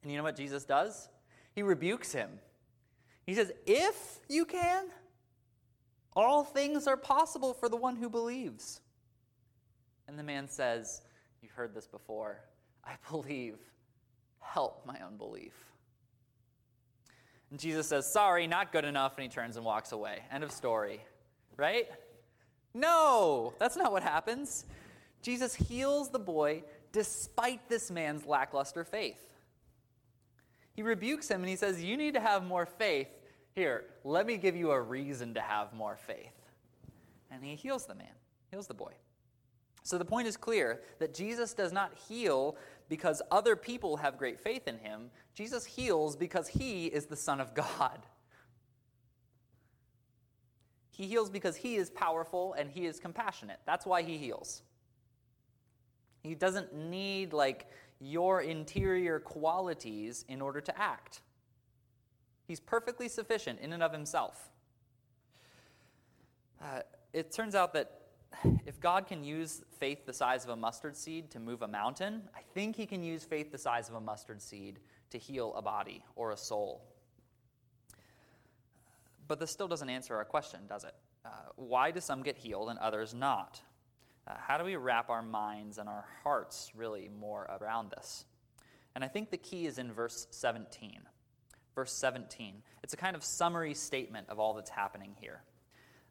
And 0.02 0.11
you 0.11 0.16
know 0.16 0.25
what 0.25 0.37
Jesus 0.37 0.64
does? 0.64 1.09
He 1.54 1.62
rebukes 1.62 2.12
him. 2.12 2.30
He 3.26 3.35
says, 3.35 3.52
If 3.66 4.21
you 4.28 4.45
can, 4.45 4.87
all 6.14 6.45
things 6.45 6.87
are 6.87 6.97
possible 6.97 7.54
for 7.54 7.69
the 7.69 7.76
one 7.76 7.97
who 7.97 8.09
believes. 8.09 8.80
And 10.09 10.19
the 10.19 10.23
man 10.23 10.49
says, 10.49 11.02
You've 11.42 11.52
heard 11.52 11.75
this 11.75 11.87
before. 11.87 12.40
I 12.85 12.92
believe. 13.11 13.57
Help 14.40 14.85
my 14.87 14.99
unbelief. 15.07 15.52
And 17.50 17.59
Jesus 17.59 17.88
says, 17.88 18.11
Sorry, 18.11 18.47
not 18.47 18.73
good 18.73 18.85
enough. 18.85 19.16
And 19.16 19.23
he 19.25 19.28
turns 19.28 19.57
and 19.57 19.64
walks 19.64 19.92
away. 19.92 20.21
End 20.33 20.42
of 20.42 20.50
story. 20.50 21.00
Right? 21.57 21.88
No, 22.73 23.54
that's 23.59 23.76
not 23.76 23.92
what 23.92 24.02
happens. 24.02 24.64
Jesus 25.23 25.54
heals 25.54 26.11
the 26.11 26.19
boy 26.19 26.62
despite 26.92 27.69
this 27.69 27.90
man's 27.90 28.25
lackluster 28.25 28.85
faith. 28.85 29.30
He 30.73 30.83
rebukes 30.83 31.29
him 31.29 31.41
and 31.41 31.49
he 31.49 31.57
says, 31.57 31.83
You 31.83 31.97
need 31.97 32.15
to 32.15 32.21
have 32.21 32.45
more 32.45 32.67
faith. 32.67 33.09
Here, 33.55 33.85
let 34.05 34.27
me 34.27 34.37
give 34.37 34.57
you 34.57 34.71
a 34.71 34.81
reason 34.81 35.35
to 35.35 35.41
have 35.41 35.73
more 35.73 35.97
faith. 35.97 36.33
And 37.31 37.45
he 37.45 37.55
heals 37.57 37.87
the 37.87 37.95
man, 37.95 38.12
heals 38.50 38.67
the 38.67 38.75
boy. 38.75 38.93
So 39.83 39.99
the 39.99 40.05
point 40.05 40.29
is 40.29 40.37
clear 40.37 40.83
that 40.99 41.15
Jesus 41.15 41.53
does 41.53 41.73
not 41.73 41.93
heal 42.09 42.57
because 42.89 43.23
other 43.31 43.57
people 43.57 43.97
have 43.97 44.19
great 44.19 44.39
faith 44.39 44.69
in 44.69 44.79
him. 44.79 45.11
Jesus 45.35 45.65
heals 45.65 46.17
because 46.17 46.49
he 46.49 46.87
is 46.87 47.07
the 47.07 47.17
Son 47.17 47.41
of 47.41 47.55
God. 47.55 48.00
He 50.91 51.07
heals 51.07 51.31
because 51.31 51.57
he 51.57 51.77
is 51.77 51.89
powerful 51.89 52.53
and 52.55 52.71
he 52.71 52.85
is 52.85 53.00
compassionate. 53.00 53.59
That's 53.65 53.87
why 53.87 54.03
he 54.03 54.19
heals. 54.19 54.62
He 56.23 56.35
doesn't 56.35 56.75
need 56.75 57.33
like 57.33 57.67
your 58.00 58.40
interior 58.40 59.21
qualities 59.21 60.25
in 60.28 60.40
order 60.40 60.61
to 60.61 60.78
act. 60.78 61.21
He's 62.47 62.61
perfectly 62.61 63.09
sufficient 63.09 63.61
in 63.61 63.73
and 63.73 63.83
of 63.83 63.92
himself. 63.92 64.50
Uh, 66.61 66.80
it 67.12 67.33
turns 67.33 67.54
out 67.54 67.73
that 67.75 68.00
if 68.66 68.80
God 68.80 69.07
can 69.07 69.23
use 69.23 69.62
faith 69.78 70.07
the 70.07 70.12
size 70.12 70.45
of 70.45 70.50
a 70.50 70.57
mustard 70.57 70.97
seed 70.97 71.30
to 71.33 71.40
move 71.40 71.62
a 71.62 71.69
mountain, 71.69 72.23
I 72.35 72.40
think 72.54 72.76
he 72.76 72.87
can 72.87 73.02
use 73.02 73.25
faith 73.25 73.52
the 73.52 73.59
size 73.59 73.88
of 73.88 73.95
a 73.95 74.00
mustard 74.00 74.40
seed 74.40 74.78
to 75.11 75.19
heal 75.19 75.54
a 75.54 75.62
body 75.62 76.04
or 76.16 76.30
a 76.30 76.37
soul. 76.37 76.83
But 79.28 79.38
this 79.38 79.50
still 79.50 79.69
doesn't 79.69 79.88
answer 79.88 80.16
our 80.16 80.25
question, 80.25 80.61
does 80.69 80.85
it? 80.85 80.95
Uh, 81.25 81.28
why 81.57 81.90
do 81.90 82.00
some 82.00 82.23
get 82.23 82.38
healed 82.38 82.71
and 82.71 82.78
others 82.78 83.14
not? 83.14 83.61
Uh, 84.27 84.35
how 84.37 84.59
do 84.59 84.65
we 84.65 84.77
wrap 84.77 85.11
our 85.11 85.23
minds 85.23 85.79
and 85.79 85.89
our 85.89 86.07
hearts 86.23 86.71
really 86.75 87.11
more 87.19 87.50
around 87.61 87.91
this? 87.91 88.25
And 88.95 89.05
I 89.05 89.09
think 89.09 89.31
the 89.31 89.39
key 89.39 89.67
is 89.67 89.79
in 89.79 89.93
verse 89.93 90.27
17. 90.31 91.00
Verse 91.75 91.93
17. 91.93 92.62
It's 92.83 92.95
a 92.95 92.97
kind 92.97 93.17
of 93.17 93.25
summary 93.25 93.75
statement 93.75 94.29
of 94.29 94.39
all 94.39 94.55
that's 94.55 94.71
happening 94.71 95.15
here 95.21 95.43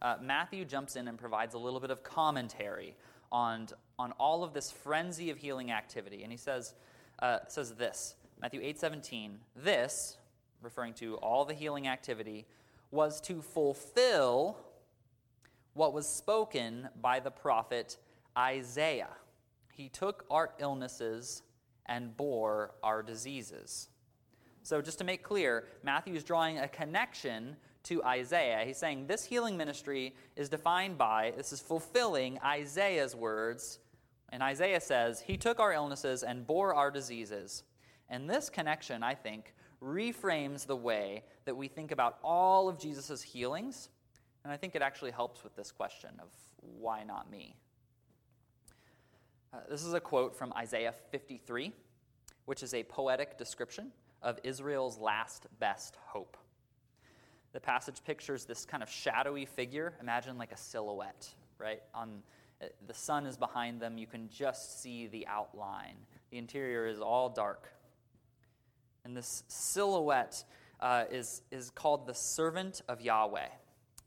uh, 0.01 0.15
Matthew 0.21 0.65
jumps 0.65 0.95
in 0.95 1.07
and 1.07 1.17
provides 1.17 1.53
a 1.53 1.57
little 1.57 1.79
bit 1.79 1.91
of 1.91 2.03
commentary 2.03 2.95
on, 3.31 3.67
on 3.97 4.11
all 4.13 4.43
of 4.43 4.53
this 4.53 4.71
frenzy 4.71 5.29
of 5.29 5.37
healing 5.37 5.71
activity. 5.71 6.23
And 6.23 6.31
he 6.31 6.37
says, 6.37 6.73
uh, 7.19 7.39
says 7.47 7.73
this 7.73 8.15
Matthew 8.41 8.61
8 8.63 8.79
17, 8.79 9.39
this, 9.55 10.17
referring 10.61 10.93
to 10.95 11.15
all 11.17 11.45
the 11.45 11.53
healing 11.53 11.87
activity, 11.87 12.45
was 12.91 13.19
to 13.21 13.41
fulfill 13.41 14.57
what 15.79 15.93
was 15.93 16.05
spoken 16.05 16.89
by 17.01 17.21
the 17.21 17.31
prophet 17.31 17.95
Isaiah. 18.37 19.15
He 19.71 19.87
took 19.87 20.25
our 20.29 20.51
illnesses 20.59 21.41
and 21.85 22.17
bore 22.17 22.75
our 22.83 23.01
diseases. 23.01 23.87
So, 24.61 24.81
just 24.81 24.97
to 24.97 25.05
make 25.05 25.23
clear, 25.23 25.69
Matthew 25.81 26.15
is 26.15 26.25
drawing 26.25 26.59
a 26.59 26.67
connection 26.67 27.55
to 27.83 28.03
Isaiah. 28.03 28.65
He's 28.65 28.75
saying 28.75 29.07
this 29.07 29.23
healing 29.23 29.55
ministry 29.55 30.13
is 30.35 30.49
defined 30.49 30.97
by, 30.97 31.31
this 31.37 31.53
is 31.53 31.61
fulfilling 31.61 32.39
Isaiah's 32.43 33.15
words. 33.15 33.79
And 34.33 34.43
Isaiah 34.43 34.81
says, 34.81 35.21
He 35.21 35.37
took 35.37 35.61
our 35.61 35.71
illnesses 35.71 36.23
and 36.23 36.45
bore 36.45 36.75
our 36.75 36.91
diseases. 36.91 37.63
And 38.09 38.29
this 38.29 38.49
connection, 38.49 39.01
I 39.01 39.15
think, 39.15 39.53
reframes 39.81 40.67
the 40.67 40.75
way 40.75 41.23
that 41.45 41.55
we 41.55 41.69
think 41.69 41.93
about 41.93 42.17
all 42.21 42.67
of 42.67 42.77
Jesus' 42.77 43.21
healings. 43.21 43.87
And 44.43 44.53
I 44.53 44.57
think 44.57 44.75
it 44.75 44.81
actually 44.81 45.11
helps 45.11 45.43
with 45.43 45.55
this 45.55 45.71
question 45.71 46.11
of 46.19 46.29
why 46.57 47.03
not 47.03 47.29
me? 47.29 47.55
Uh, 49.53 49.57
this 49.69 49.83
is 49.83 49.93
a 49.93 49.99
quote 49.99 50.35
from 50.35 50.53
Isaiah 50.53 50.93
53, 51.11 51.73
which 52.45 52.63
is 52.63 52.73
a 52.73 52.83
poetic 52.83 53.37
description 53.37 53.91
of 54.21 54.39
Israel's 54.43 54.97
last 54.97 55.47
best 55.59 55.97
hope. 56.05 56.37
The 57.51 57.59
passage 57.59 58.03
pictures 58.05 58.45
this 58.45 58.65
kind 58.65 58.83
of 58.83 58.89
shadowy 58.89 59.45
figure. 59.45 59.93
Imagine 59.99 60.37
like 60.37 60.51
a 60.51 60.57
silhouette, 60.57 61.33
right? 61.57 61.81
On 61.95 62.21
uh, 62.61 62.65
the 62.87 62.93
sun 62.93 63.25
is 63.25 63.37
behind 63.37 63.81
them. 63.81 63.97
You 63.97 64.05
can 64.05 64.29
just 64.29 64.81
see 64.81 65.07
the 65.07 65.25
outline. 65.27 65.95
The 66.29 66.37
interior 66.37 66.85
is 66.85 66.99
all 66.99 67.29
dark. 67.29 67.71
And 69.03 69.17
this 69.17 69.43
silhouette 69.47 70.43
uh, 70.79 71.05
is, 71.09 71.41
is 71.51 71.71
called 71.71 72.05
the 72.05 72.13
servant 72.13 72.81
of 72.87 73.01
Yahweh. 73.01 73.47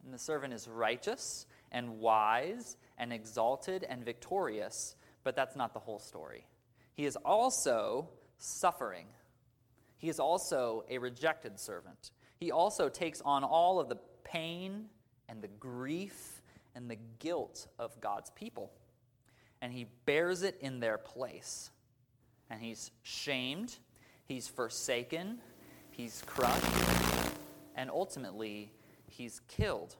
And 0.04 0.12
the 0.12 0.18
servant 0.18 0.52
is 0.52 0.68
righteous 0.68 1.46
and 1.70 1.98
wise 1.98 2.76
and 2.98 3.12
exalted 3.12 3.84
and 3.88 4.04
victorious, 4.04 4.96
but 5.24 5.36
that's 5.36 5.56
not 5.56 5.72
the 5.74 5.80
whole 5.80 5.98
story. 5.98 6.46
He 6.94 7.06
is 7.06 7.16
also 7.16 8.08
suffering. 8.38 9.06
He 9.98 10.08
is 10.08 10.18
also 10.18 10.84
a 10.90 10.98
rejected 10.98 11.58
servant 11.60 12.10
he 12.42 12.50
also 12.50 12.88
takes 12.88 13.20
on 13.20 13.44
all 13.44 13.78
of 13.78 13.88
the 13.88 13.98
pain 14.24 14.86
and 15.28 15.40
the 15.40 15.48
grief 15.48 16.42
and 16.74 16.90
the 16.90 16.98
guilt 17.20 17.68
of 17.78 18.00
God's 18.00 18.30
people. 18.30 18.72
And 19.60 19.72
he 19.72 19.86
bears 20.06 20.42
it 20.42 20.58
in 20.60 20.80
their 20.80 20.98
place. 20.98 21.70
And 22.50 22.60
he's 22.60 22.90
shamed, 23.04 23.76
he's 24.26 24.48
forsaken, 24.48 25.38
he's 25.92 26.24
crushed, 26.26 26.64
and 27.76 27.88
ultimately, 27.88 28.72
he's 29.12 29.40
killed. 29.48 29.96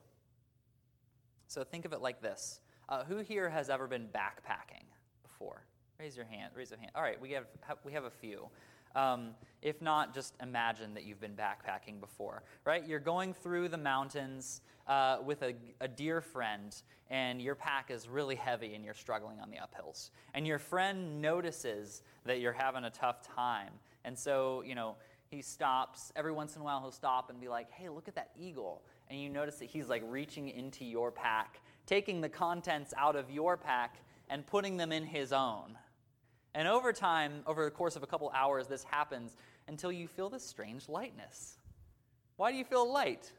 So 1.47 1.64
think 1.64 1.85
of 1.85 1.92
it 1.92 2.00
like 2.00 2.23
this 2.23 2.61
uh, 2.88 3.04
Who 3.04 3.19
here 3.19 3.49
has 3.49 3.71
ever 3.71 3.87
been 3.87 4.09
backpacking 4.09 4.87
before? 5.23 5.62
Raise 5.99 6.16
your 6.16 6.26
hand. 6.26 6.52
Raise 6.57 6.71
your 6.71 6.81
hand. 6.81 6.92
All 6.95 7.02
right, 7.02 7.21
we 7.21 7.33
have, 7.33 7.47
we 7.85 7.92
have 7.92 8.04
a 8.04 8.11
few. 8.11 8.49
Um, 8.95 9.31
if 9.62 9.81
not, 9.81 10.12
just 10.12 10.35
imagine 10.42 10.95
that 10.95 11.04
you've 11.04 11.21
been 11.21 11.37
backpacking 11.37 12.00
before, 12.00 12.42
right? 12.64 12.87
You're 12.87 13.00
going 13.00 13.33
through 13.33 13.69
the 13.69 13.78
mountains 13.78 14.61
uh, 14.87 15.19
with 15.25 15.42
a, 15.42 15.54
a 15.81 15.88
dear 15.88 16.21
friend, 16.21 16.75
and 17.09 17.40
your 17.40 17.54
pack 17.54 17.90
is 17.90 18.09
really 18.09 18.35
heavy 18.35 18.75
and 18.75 18.85
you're 18.85 18.95
struggling 18.95 19.40
on 19.40 19.50
the 19.50 19.57
uphills. 19.57 20.11
And 20.35 20.47
your 20.47 20.59
friend 20.59 21.23
notices 21.23 22.02
that 22.26 22.40
you're 22.40 22.52
having 22.52 22.85
a 22.85 22.90
tough 22.90 23.23
time. 23.23 23.71
And 24.04 24.19
so, 24.19 24.62
you 24.66 24.75
know, 24.75 24.97
he 25.31 25.40
stops. 25.40 26.12
Every 26.14 26.33
once 26.33 26.57
in 26.57 26.62
a 26.62 26.64
while, 26.64 26.81
he'll 26.81 26.90
stop 26.90 27.31
and 27.31 27.40
be 27.40 27.49
like, 27.49 27.71
hey, 27.71 27.88
look 27.88 28.09
at 28.09 28.14
that 28.16 28.31
eagle. 28.38 28.83
And 29.12 29.21
you 29.21 29.28
notice 29.28 29.57
that 29.57 29.66
he's 29.66 29.90
like 29.90 30.02
reaching 30.07 30.49
into 30.49 30.87
your 30.87 31.11
pack, 31.11 31.61
taking 31.85 32.23
the 32.23 32.31
contents 32.31 32.95
out 32.97 33.14
of 33.14 33.31
your 33.31 33.59
pack 33.59 33.99
and 34.31 34.47
putting 34.47 34.78
them 34.78 34.90
in 34.90 35.04
his 35.04 35.35
own. 35.35 35.76
And 36.54 36.66
over 36.66 36.95
time, 36.95 37.42
over 37.47 37.62
the 37.66 37.71
course 37.71 37.95
of 37.95 38.02
a 38.02 38.07
couple 38.07 38.33
hours, 38.35 38.69
this 38.69 38.85
happens 38.85 39.37
until 39.69 39.92
you 39.92 40.09
feel 40.09 40.31
this 40.31 40.42
strange 40.42 40.88
lightness. 40.88 41.59
Why 42.38 42.52
do 42.52 42.57
you 42.57 42.64
feel 42.64 42.90
light? 42.90 43.31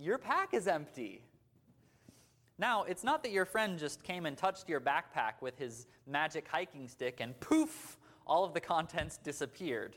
Your 0.00 0.18
pack 0.18 0.54
is 0.54 0.66
empty. 0.66 1.22
Now, 2.58 2.82
it's 2.82 3.04
not 3.04 3.22
that 3.22 3.30
your 3.30 3.44
friend 3.44 3.78
just 3.78 4.02
came 4.02 4.26
and 4.26 4.36
touched 4.36 4.68
your 4.68 4.80
backpack 4.80 5.34
with 5.40 5.56
his 5.56 5.86
magic 6.04 6.48
hiking 6.48 6.88
stick 6.88 7.20
and 7.20 7.38
poof, 7.38 7.96
all 8.26 8.44
of 8.44 8.54
the 8.54 8.60
contents 8.60 9.18
disappeared. 9.18 9.94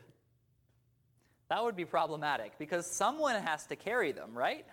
That 1.48 1.62
would 1.62 1.76
be 1.76 1.84
problematic 1.84 2.58
because 2.58 2.86
someone 2.86 3.40
has 3.40 3.66
to 3.66 3.76
carry 3.76 4.12
them, 4.12 4.36
right? 4.36 4.66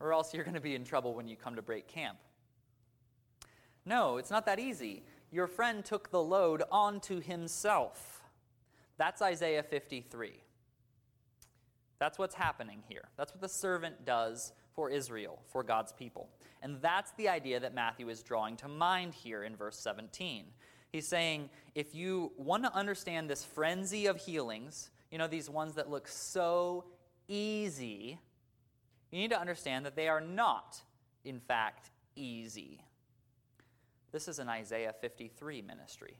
Or 0.00 0.12
else 0.12 0.32
you're 0.32 0.44
going 0.44 0.54
to 0.54 0.60
be 0.60 0.74
in 0.74 0.84
trouble 0.84 1.14
when 1.14 1.28
you 1.28 1.36
come 1.36 1.56
to 1.56 1.62
break 1.62 1.86
camp. 1.86 2.18
No, 3.84 4.16
it's 4.16 4.30
not 4.30 4.46
that 4.46 4.58
easy. 4.58 5.02
Your 5.30 5.46
friend 5.46 5.84
took 5.84 6.10
the 6.10 6.22
load 6.22 6.62
onto 6.70 7.20
himself. 7.20 8.22
That's 8.96 9.22
Isaiah 9.22 9.62
53. 9.62 10.32
That's 11.98 12.18
what's 12.18 12.34
happening 12.34 12.82
here. 12.88 13.08
That's 13.16 13.32
what 13.32 13.42
the 13.42 13.48
servant 13.48 14.06
does 14.06 14.52
for 14.72 14.90
Israel, 14.90 15.38
for 15.48 15.62
God's 15.62 15.92
people. 15.92 16.28
And 16.62 16.80
that's 16.80 17.12
the 17.12 17.28
idea 17.28 17.60
that 17.60 17.74
Matthew 17.74 18.08
is 18.08 18.22
drawing 18.22 18.56
to 18.58 18.68
mind 18.68 19.14
here 19.14 19.44
in 19.44 19.56
verse 19.56 19.78
17. 19.78 20.46
He's 20.92 21.06
saying, 21.06 21.50
if 21.74 21.94
you 21.94 22.32
want 22.36 22.64
to 22.64 22.74
understand 22.74 23.30
this 23.30 23.44
frenzy 23.44 24.06
of 24.06 24.16
healings, 24.16 24.90
you 25.10 25.18
know, 25.18 25.28
these 25.28 25.48
ones 25.48 25.74
that 25.74 25.88
look 25.88 26.08
so 26.08 26.84
easy, 27.28 28.18
you 29.10 29.18
need 29.18 29.30
to 29.30 29.40
understand 29.40 29.86
that 29.86 29.96
they 29.96 30.08
are 30.08 30.20
not, 30.20 30.80
in 31.24 31.40
fact, 31.40 31.90
easy. 32.16 32.80
This 34.12 34.26
is 34.26 34.38
an 34.38 34.48
Isaiah 34.48 34.94
53 35.00 35.62
ministry. 35.62 36.16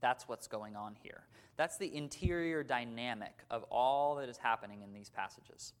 That's 0.00 0.26
what's 0.28 0.48
going 0.48 0.74
on 0.74 0.96
here. 1.02 1.22
That's 1.56 1.78
the 1.78 1.94
interior 1.94 2.64
dynamic 2.64 3.44
of 3.50 3.62
all 3.64 4.16
that 4.16 4.28
is 4.28 4.36
happening 4.36 4.82
in 4.82 4.92
these 4.92 5.10
passages. 5.10 5.74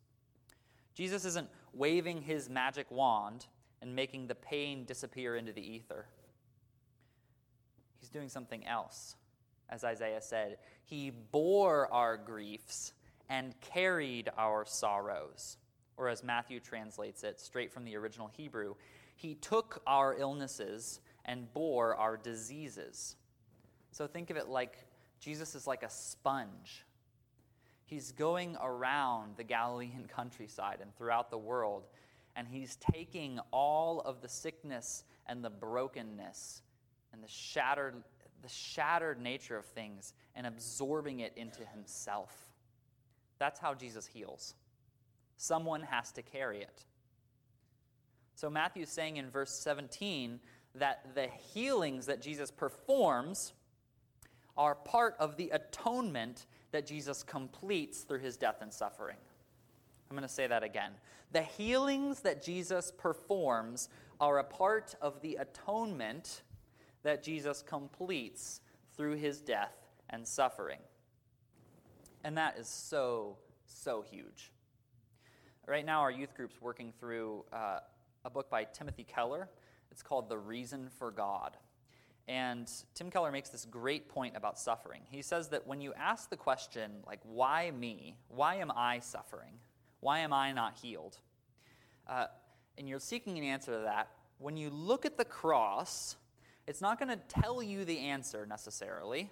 Jesus 0.94 1.24
isn't 1.24 1.48
waving 1.72 2.22
his 2.22 2.48
magic 2.48 2.88
wand 2.90 3.46
and 3.80 3.96
making 3.96 4.28
the 4.28 4.34
pain 4.34 4.84
disappear 4.84 5.36
into 5.36 5.52
the 5.52 5.60
ether. 5.60 6.06
Doing 8.12 8.28
something 8.28 8.66
else. 8.66 9.16
As 9.68 9.84
Isaiah 9.84 10.20
said, 10.20 10.58
He 10.84 11.10
bore 11.10 11.92
our 11.92 12.16
griefs 12.16 12.92
and 13.28 13.58
carried 13.60 14.28
our 14.36 14.64
sorrows. 14.66 15.56
Or 15.96 16.08
as 16.08 16.22
Matthew 16.22 16.60
translates 16.60 17.24
it 17.24 17.40
straight 17.40 17.72
from 17.72 17.84
the 17.84 17.96
original 17.96 18.28
Hebrew, 18.28 18.74
He 19.16 19.34
took 19.34 19.82
our 19.86 20.14
illnesses 20.16 21.00
and 21.24 21.52
bore 21.52 21.96
our 21.96 22.16
diseases. 22.16 23.16
So 23.92 24.06
think 24.06 24.30
of 24.30 24.36
it 24.36 24.48
like 24.48 24.76
Jesus 25.20 25.54
is 25.54 25.66
like 25.66 25.82
a 25.82 25.90
sponge. 25.90 26.84
He's 27.84 28.12
going 28.12 28.56
around 28.60 29.36
the 29.36 29.44
Galilean 29.44 30.06
countryside 30.16 30.78
and 30.80 30.94
throughout 30.96 31.30
the 31.30 31.38
world, 31.38 31.86
and 32.34 32.48
he's 32.48 32.76
taking 32.76 33.38
all 33.52 34.00
of 34.00 34.20
the 34.20 34.28
sickness 34.28 35.04
and 35.26 35.44
the 35.44 35.50
brokenness 35.50 36.62
and 37.12 37.22
the 37.22 37.28
shattered, 37.28 37.94
the 38.42 38.48
shattered 38.48 39.20
nature 39.20 39.56
of 39.56 39.64
things 39.66 40.14
and 40.34 40.46
absorbing 40.46 41.20
it 41.20 41.32
into 41.36 41.64
himself. 41.66 42.34
That's 43.38 43.58
how 43.58 43.74
Jesus 43.74 44.06
heals. 44.06 44.54
Someone 45.36 45.82
has 45.82 46.12
to 46.12 46.22
carry 46.22 46.62
it. 46.62 46.84
So 48.34 48.48
Matthew's 48.48 48.88
saying 48.88 49.16
in 49.16 49.30
verse 49.30 49.50
17 49.50 50.40
that 50.76 51.14
the 51.14 51.26
healings 51.52 52.06
that 52.06 52.22
Jesus 52.22 52.50
performs 52.50 53.52
are 54.56 54.74
part 54.74 55.16
of 55.18 55.36
the 55.36 55.50
atonement 55.50 56.46
that 56.72 56.86
Jesus 56.86 57.22
completes 57.22 58.00
through 58.00 58.20
his 58.20 58.36
death 58.36 58.58
and 58.60 58.72
suffering. 58.72 59.16
I'm 60.10 60.16
going 60.16 60.28
to 60.28 60.32
say 60.32 60.46
that 60.46 60.62
again. 60.62 60.92
The 61.32 61.42
healings 61.42 62.20
that 62.20 62.42
Jesus 62.42 62.92
performs 62.96 63.88
are 64.20 64.38
a 64.38 64.44
part 64.44 64.94
of 65.00 65.20
the 65.22 65.36
atonement 65.36 66.42
that 67.02 67.22
Jesus 67.22 67.62
completes 67.62 68.60
through 68.96 69.16
his 69.16 69.40
death 69.40 69.74
and 70.10 70.26
suffering. 70.26 70.78
And 72.24 72.36
that 72.38 72.58
is 72.58 72.68
so, 72.68 73.36
so 73.66 74.04
huge. 74.08 74.52
Right 75.66 75.84
now, 75.84 76.00
our 76.00 76.10
youth 76.10 76.34
group's 76.34 76.60
working 76.60 76.92
through 76.98 77.44
uh, 77.52 77.80
a 78.24 78.30
book 78.30 78.50
by 78.50 78.64
Timothy 78.64 79.04
Keller. 79.04 79.48
It's 79.90 80.02
called 80.02 80.28
The 80.28 80.38
Reason 80.38 80.88
for 80.98 81.10
God. 81.10 81.56
And 82.28 82.70
Tim 82.94 83.10
Keller 83.10 83.32
makes 83.32 83.48
this 83.48 83.64
great 83.64 84.08
point 84.08 84.36
about 84.36 84.58
suffering. 84.58 85.02
He 85.10 85.22
says 85.22 85.48
that 85.48 85.66
when 85.66 85.80
you 85.80 85.92
ask 85.94 86.30
the 86.30 86.36
question, 86.36 86.92
like, 87.06 87.20
why 87.24 87.72
me? 87.72 88.16
Why 88.28 88.56
am 88.56 88.70
I 88.70 89.00
suffering? 89.00 89.54
Why 90.00 90.20
am 90.20 90.32
I 90.32 90.52
not 90.52 90.74
healed? 90.74 91.18
Uh, 92.06 92.26
and 92.78 92.88
you're 92.88 93.00
seeking 93.00 93.38
an 93.38 93.44
answer 93.44 93.72
to 93.72 93.82
that, 93.84 94.08
when 94.38 94.56
you 94.56 94.70
look 94.70 95.04
at 95.04 95.16
the 95.16 95.24
cross, 95.24 96.16
it's 96.66 96.80
not 96.80 96.98
going 96.98 97.08
to 97.08 97.20
tell 97.28 97.62
you 97.62 97.84
the 97.84 97.98
answer 97.98 98.46
necessarily, 98.46 99.30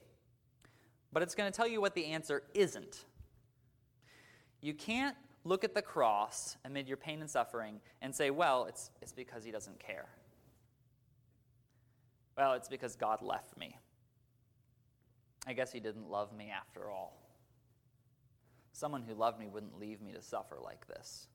but 1.13 1.23
it's 1.23 1.35
going 1.35 1.51
to 1.51 1.57
tell 1.57 1.69
you 1.69 1.81
what 1.81 1.95
the 1.95 2.07
answer 2.07 2.43
isn't. 2.55 3.05
You 4.61 4.75
can't 4.75 5.17
look 5.45 5.65
at 5.65 5.75
the 5.75 5.83
cross 5.83 6.57
amid 6.65 6.87
your 6.87 6.97
pain 6.97 7.21
and 7.21 7.31
suffering 7.31 7.81
and 8.03 8.15
say, 8.15 8.31
well, 8.31 8.67
it's, 8.67 8.91
it's 9.01 9.13
because 9.13 9.45
he 9.45 9.51
doesn't 9.51 9.79
care. 9.79 10.09
Well, 12.37 12.55
it's 12.55 12.69
because 12.69 12.97
God 12.97 13.23
left 13.23 13.57
me. 13.57 13.77
I 15.47 15.53
guess 15.53 15.73
he 15.73 15.81
didn't 15.81 16.11
love 16.11 16.33
me 16.33 16.51
after 16.51 16.91
all. 16.91 17.17
Someone 18.73 19.03
who 19.03 19.15
loved 19.15 19.39
me 19.39 19.49
wouldn't 19.49 19.79
leave 19.79 20.01
me 20.01 20.13
to 20.13 20.23
suffer 20.23 20.57
like 20.63 20.87
this. 20.87 21.27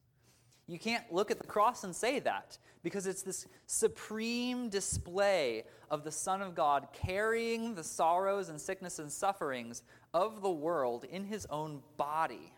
You 0.67 0.79
can't 0.79 1.11
look 1.11 1.29
at 1.29 1.39
the 1.39 1.47
cross 1.47 1.83
and 1.83 1.95
say 1.95 2.19
that 2.19 2.57
because 2.81 3.05
it's 3.07 3.21
this 3.21 3.47
supreme 3.67 4.69
display 4.69 5.63
of 5.91 6.03
the 6.03 6.11
Son 6.11 6.41
of 6.41 6.55
God 6.55 6.87
carrying 6.93 7.75
the 7.75 7.83
sorrows 7.83 8.49
and 8.49 8.59
sickness 8.59 8.99
and 8.99 9.11
sufferings 9.11 9.83
of 10.13 10.41
the 10.41 10.51
world 10.51 11.05
in 11.05 11.23
his 11.23 11.45
own 11.47 11.81
body. 11.97 12.51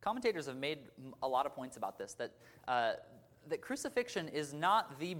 Commentators 0.00 0.46
have 0.46 0.56
made 0.56 0.78
a 1.22 1.28
lot 1.28 1.46
of 1.46 1.54
points 1.54 1.76
about 1.76 1.98
this 1.98 2.14
that, 2.14 2.32
uh, 2.68 2.92
that 3.48 3.60
crucifixion 3.60 4.28
is 4.28 4.52
not 4.52 4.98
the 4.98 5.16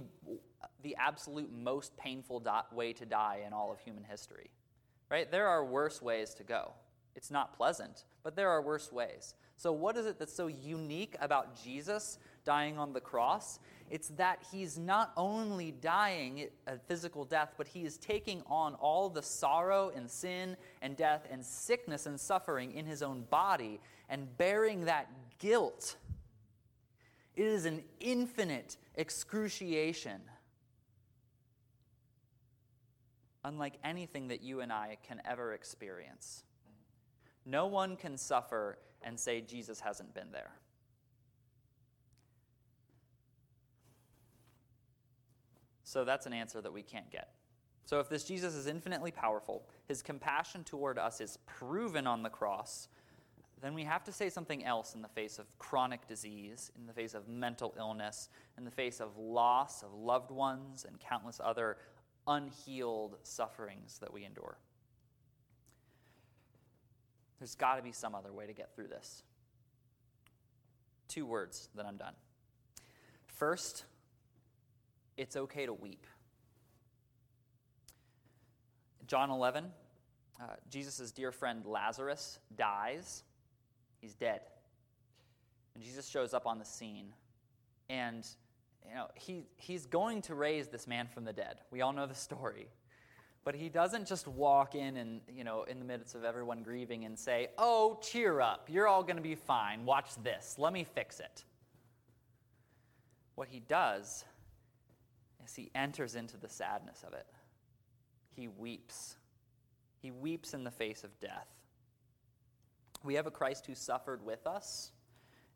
the 0.85 0.95
absolute 0.99 1.51
most 1.51 1.97
painful 1.97 2.43
way 2.71 2.93
to 2.93 3.05
die 3.05 3.41
in 3.45 3.53
all 3.53 3.71
of 3.71 3.79
human 3.79 4.03
history. 4.03 4.51
Right? 5.09 5.29
There 5.29 5.47
are 5.47 5.65
worse 5.65 6.01
ways 6.01 6.33
to 6.35 6.43
go. 6.43 6.73
It's 7.15 7.31
not 7.31 7.55
pleasant, 7.55 8.03
but 8.23 8.35
there 8.35 8.49
are 8.49 8.61
worse 8.61 8.91
ways. 8.91 9.35
So, 9.57 9.71
what 9.71 9.95
is 9.95 10.05
it 10.05 10.19
that's 10.19 10.35
so 10.35 10.47
unique 10.47 11.15
about 11.21 11.61
Jesus 11.63 12.19
dying 12.43 12.77
on 12.77 12.91
the 12.91 12.99
cross? 12.99 13.59
It's 13.89 14.09
that 14.09 14.43
he's 14.51 14.77
not 14.77 15.13
only 15.15 15.71
dying 15.71 16.49
a 16.67 16.77
physical 16.77 17.23
death, 17.23 17.53
but 17.57 17.67
he 17.67 17.85
is 17.85 17.97
taking 17.97 18.41
on 18.47 18.73
all 18.75 19.09
the 19.09 19.21
sorrow 19.21 19.91
and 19.95 20.09
sin 20.09 20.57
and 20.81 20.97
death 20.97 21.25
and 21.31 21.43
sickness 21.45 22.05
and 22.05 22.19
suffering 22.19 22.73
in 22.73 22.85
his 22.85 23.01
own 23.01 23.21
body 23.29 23.79
and 24.09 24.35
bearing 24.37 24.85
that 24.85 25.09
guilt. 25.39 25.95
It 27.35 27.45
is 27.45 27.65
an 27.65 27.83
infinite 27.99 28.77
excruciation 28.97 30.21
unlike 33.45 33.75
anything 33.83 34.29
that 34.29 34.41
you 34.41 34.61
and 34.61 34.73
I 34.73 34.97
can 35.03 35.21
ever 35.23 35.53
experience. 35.53 36.44
No 37.45 37.67
one 37.67 37.95
can 37.95 38.17
suffer 38.17 38.77
and 39.01 39.19
say 39.19 39.41
Jesus 39.41 39.79
hasn't 39.79 40.13
been 40.13 40.31
there. 40.31 40.51
So 45.83 46.03
that's 46.03 46.25
an 46.25 46.33
answer 46.33 46.59
that 46.61 46.73
we 46.73 46.81
can't 46.81 47.09
get. 47.11 47.29
So 47.85 47.99
if 47.99 48.09
this 48.09 48.23
Jesus 48.23 48.55
is 48.55 48.65
infinitely 48.65 49.11
powerful, 49.11 49.67
his 49.87 50.01
compassion 50.01 50.63
toward 50.63 50.97
us 50.97 51.21
is 51.21 51.37
proven 51.45 52.07
on 52.07 52.23
the 52.23 52.29
cross, 52.29 52.89
then 53.61 53.73
we 53.73 53.83
have 53.83 54.03
to 54.03 54.11
say 54.11 54.29
something 54.29 54.65
else 54.65 54.95
in 54.95 55.01
the 55.01 55.07
face 55.07 55.39
of 55.39 55.57
chronic 55.59 56.07
disease, 56.07 56.71
in 56.77 56.87
the 56.87 56.93
face 56.93 57.13
of 57.13 57.27
mental 57.27 57.73
illness, 57.77 58.29
in 58.57 58.65
the 58.65 58.71
face 58.71 58.99
of 58.99 59.17
loss 59.17 59.83
of 59.83 59.93
loved 59.93 60.31
ones 60.31 60.85
and 60.87 60.99
countless 60.99 61.39
other 61.43 61.77
unhealed 62.27 63.17
sufferings 63.23 63.99
that 63.99 64.11
we 64.11 64.25
endure. 64.25 64.57
There's 67.39 67.55
got 67.55 67.75
to 67.75 67.81
be 67.81 67.91
some 67.91 68.15
other 68.15 68.31
way 68.31 68.45
to 68.45 68.53
get 68.53 68.73
through 68.75 68.87
this. 68.87 69.23
Two 71.07 71.25
words, 71.25 71.69
then 71.75 71.85
I'm 71.85 71.97
done. 71.97 72.13
First, 73.27 73.85
it's 75.17 75.35
okay 75.35 75.65
to 75.65 75.73
weep. 75.73 76.07
John 79.07 79.29
11, 79.29 79.65
uh, 80.41 80.45
Jesus' 80.69 81.11
dear 81.11 81.31
friend 81.31 81.65
Lazarus 81.65 82.39
dies. 82.55 83.23
He's 84.01 84.15
dead. 84.15 84.41
And 85.75 85.83
Jesus 85.83 86.07
shows 86.07 86.33
up 86.33 86.47
on 86.47 86.57
the 86.57 86.65
scene. 86.65 87.13
And 87.89 88.25
you 88.87 88.95
know, 88.95 89.07
he, 89.15 89.43
he's 89.57 89.85
going 89.85 90.21
to 90.23 90.35
raise 90.35 90.67
this 90.67 90.87
man 90.87 91.07
from 91.07 91.25
the 91.25 91.33
dead. 91.33 91.57
We 91.71 91.81
all 91.81 91.93
know 91.93 92.07
the 92.07 92.15
story. 92.15 92.67
But 93.45 93.55
he 93.55 93.69
doesn't 93.69 94.07
just 94.07 94.27
walk 94.27 94.73
in 94.73 94.97
and, 94.97 95.21
you 95.31 95.43
know, 95.43 95.63
in 95.63 95.77
the 95.77 95.85
midst 95.85 96.15
of 96.15 96.23
everyone 96.23 96.63
grieving 96.63 97.05
and 97.05 97.17
say, 97.17 97.49
Oh, 97.59 97.99
cheer 98.01 98.41
up. 98.41 98.67
You're 98.69 98.87
all 98.87 99.03
going 99.03 99.17
to 99.17 99.21
be 99.21 99.35
fine. 99.35 99.85
Watch 99.85 100.09
this. 100.23 100.55
Let 100.57 100.73
me 100.73 100.83
fix 100.83 101.19
it. 101.19 101.43
What 103.35 103.47
he 103.47 103.59
does 103.59 104.25
is 105.45 105.55
he 105.55 105.69
enters 105.75 106.15
into 106.15 106.37
the 106.37 106.49
sadness 106.49 107.03
of 107.05 107.13
it. 107.13 107.27
He 108.35 108.47
weeps. 108.47 109.15
He 110.01 110.09
weeps 110.09 110.55
in 110.55 110.63
the 110.63 110.71
face 110.71 111.03
of 111.03 111.17
death. 111.19 111.47
We 113.03 113.13
have 113.13 113.27
a 113.27 113.31
Christ 113.31 113.67
who 113.67 113.75
suffered 113.75 114.25
with 114.25 114.47
us 114.47 114.91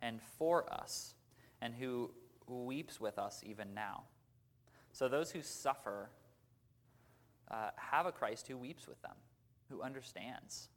and 0.02 0.22
for 0.38 0.72
us, 0.72 1.16
and 1.62 1.74
who 1.74 2.12
weeps 2.48 3.02
with 3.02 3.20
us 3.20 3.42
even 3.46 3.74
now. 3.74 4.04
So 4.94 5.10
those 5.10 5.32
who 5.32 5.42
suffer 5.42 6.10
uh, 7.52 7.70
have 7.76 8.06
a 8.06 8.12
Christ 8.12 8.48
who 8.48 8.58
weeps 8.58 8.88
with 8.88 9.02
them, 9.02 9.16
who 9.70 9.82
understands. 9.82 10.70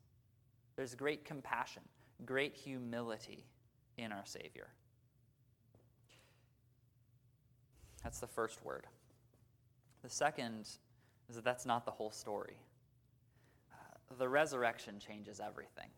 There's 0.76 0.94
great 0.94 1.24
compassion, 1.24 1.82
great 2.24 2.54
humility 2.54 3.46
in 3.98 4.12
our 4.12 4.24
Savior. 4.24 4.68
That's 8.02 8.18
the 8.18 8.26
first 8.26 8.64
word. 8.64 8.86
The 10.02 10.10
second 10.10 10.68
is 11.28 11.36
that 11.36 11.44
that's 11.44 11.66
not 11.66 11.84
the 11.84 11.90
whole 11.90 12.10
story. 12.10 12.56
Uh, 13.72 14.16
the 14.18 14.28
resurrection 14.28 14.98
changes 14.98 15.40
everything. 15.40 15.88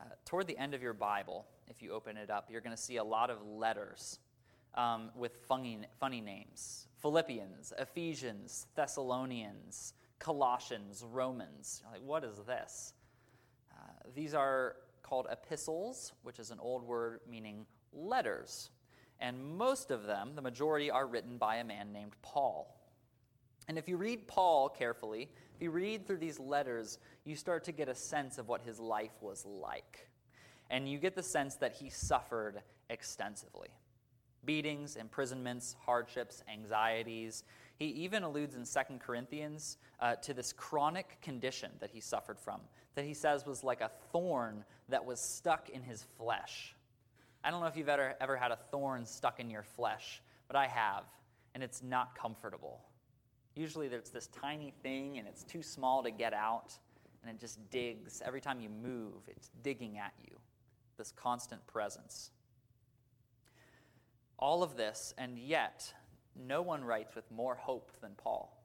Uh, 0.00 0.04
toward 0.24 0.46
the 0.46 0.56
end 0.56 0.74
of 0.74 0.82
your 0.82 0.92
Bible, 0.94 1.46
if 1.68 1.82
you 1.82 1.92
open 1.92 2.16
it 2.16 2.30
up, 2.30 2.48
you're 2.50 2.60
going 2.60 2.76
to 2.76 2.80
see 2.80 2.96
a 2.96 3.04
lot 3.04 3.30
of 3.30 3.44
letters 3.44 4.18
um, 4.74 5.10
with 5.16 5.36
funny, 5.48 5.80
funny 5.98 6.20
names 6.20 6.86
Philippians, 7.00 7.72
Ephesians, 7.78 8.66
Thessalonians, 8.74 9.94
Colossians, 10.18 11.04
Romans. 11.10 11.82
You're 11.82 11.92
like, 11.92 12.02
what 12.06 12.24
is 12.24 12.36
this? 12.46 12.92
Uh, 13.72 13.90
these 14.14 14.34
are 14.34 14.76
called 15.02 15.26
epistles, 15.30 16.12
which 16.22 16.38
is 16.38 16.50
an 16.50 16.58
old 16.60 16.82
word 16.82 17.20
meaning 17.28 17.64
letters. 17.92 18.70
And 19.18 19.56
most 19.56 19.90
of 19.90 20.04
them, 20.04 20.32
the 20.34 20.42
majority, 20.42 20.90
are 20.90 21.06
written 21.06 21.36
by 21.36 21.56
a 21.56 21.64
man 21.64 21.92
named 21.92 22.12
Paul. 22.22 22.76
And 23.68 23.78
if 23.78 23.88
you 23.88 23.96
read 23.96 24.26
Paul 24.26 24.68
carefully, 24.68 25.30
if 25.54 25.62
you 25.62 25.70
read 25.70 26.06
through 26.06 26.18
these 26.18 26.38
letters, 26.38 26.98
you 27.24 27.36
start 27.36 27.64
to 27.64 27.72
get 27.72 27.88
a 27.88 27.94
sense 27.94 28.38
of 28.38 28.48
what 28.48 28.62
his 28.62 28.78
life 28.78 29.12
was 29.20 29.44
like. 29.46 30.08
And 30.70 30.88
you 30.88 30.98
get 30.98 31.14
the 31.14 31.22
sense 31.22 31.56
that 31.56 31.74
he 31.74 31.88
suffered 31.90 32.62
extensively 32.88 33.68
beatings, 34.44 34.96
imprisonments, 34.96 35.76
hardships, 35.84 36.42
anxieties. 36.52 37.44
He 37.76 37.86
even 37.86 38.22
alludes 38.22 38.54
in 38.54 38.64
2 38.64 38.98
Corinthians 38.98 39.78
uh, 40.00 40.16
to 40.16 40.34
this 40.34 40.52
chronic 40.52 41.20
condition 41.22 41.70
that 41.80 41.90
he 41.90 42.00
suffered 42.00 42.38
from, 42.38 42.60
that 42.94 43.04
he 43.04 43.14
says 43.14 43.46
was 43.46 43.64
like 43.64 43.80
a 43.80 43.90
thorn 44.12 44.64
that 44.88 45.04
was 45.04 45.20
stuck 45.20 45.68
in 45.70 45.82
his 45.82 46.04
flesh. 46.16 46.74
I 47.42 47.50
don't 47.50 47.60
know 47.60 47.66
if 47.66 47.76
you've 47.76 47.88
ever, 47.88 48.14
ever 48.20 48.36
had 48.36 48.50
a 48.50 48.58
thorn 48.70 49.06
stuck 49.06 49.40
in 49.40 49.50
your 49.50 49.62
flesh, 49.62 50.22
but 50.46 50.56
I 50.56 50.66
have, 50.66 51.04
and 51.54 51.62
it's 51.62 51.82
not 51.82 52.14
comfortable. 52.14 52.80
Usually 53.56 53.88
there's 53.88 54.10
this 54.10 54.28
tiny 54.28 54.72
thing 54.82 55.18
and 55.18 55.26
it's 55.26 55.44
too 55.44 55.62
small 55.62 56.02
to 56.02 56.10
get 56.10 56.34
out, 56.34 56.74
and 57.22 57.30
it 57.30 57.40
just 57.40 57.58
digs. 57.70 58.22
Every 58.24 58.40
time 58.40 58.60
you 58.60 58.68
move, 58.68 59.14
it's 59.26 59.50
digging 59.62 59.98
at 59.98 60.12
you, 60.22 60.36
this 60.98 61.12
constant 61.12 61.66
presence. 61.66 62.30
All 64.40 64.62
of 64.62 64.76
this, 64.76 65.14
and 65.18 65.38
yet, 65.38 65.92
no 66.34 66.62
one 66.62 66.82
writes 66.82 67.14
with 67.14 67.30
more 67.30 67.54
hope 67.54 67.92
than 68.00 68.12
Paul. 68.16 68.56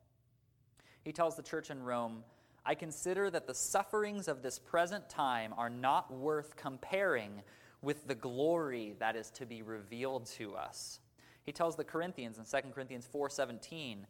He 1.04 1.12
tells 1.12 1.36
the 1.36 1.44
church 1.44 1.70
in 1.70 1.84
Rome, 1.84 2.24
I 2.66 2.74
consider 2.74 3.30
that 3.30 3.46
the 3.46 3.54
sufferings 3.54 4.28
of 4.28 4.42
this 4.42 4.58
present 4.58 5.08
time 5.10 5.54
are 5.56 5.70
not 5.70 6.12
worth 6.12 6.56
comparing 6.56 7.44
with 7.82 8.08
the 8.08 8.16
glory 8.16 8.96
that 9.00 9.16
is 9.16 9.30
to 9.32 9.46
be 9.46 9.62
revealed 9.62 10.26
to 10.38 10.56
us. 10.56 11.00
He 11.44 11.52
tells 11.52 11.76
the 11.76 11.84
Corinthians 11.84 12.40
in 12.40 12.46
2 12.46 12.74
Corinthians 12.74 13.06
4:17, 13.06 14.08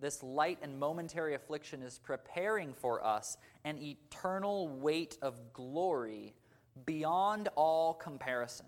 this 0.00 0.22
light 0.22 0.58
and 0.62 0.78
momentary 0.78 1.34
affliction 1.34 1.82
is 1.82 1.98
preparing 1.98 2.72
for 2.72 3.04
us 3.04 3.36
an 3.64 3.76
eternal 3.78 4.68
weight 4.68 5.18
of 5.20 5.52
glory 5.52 6.34
beyond 6.86 7.48
all 7.56 7.92
comparison. 7.92 8.67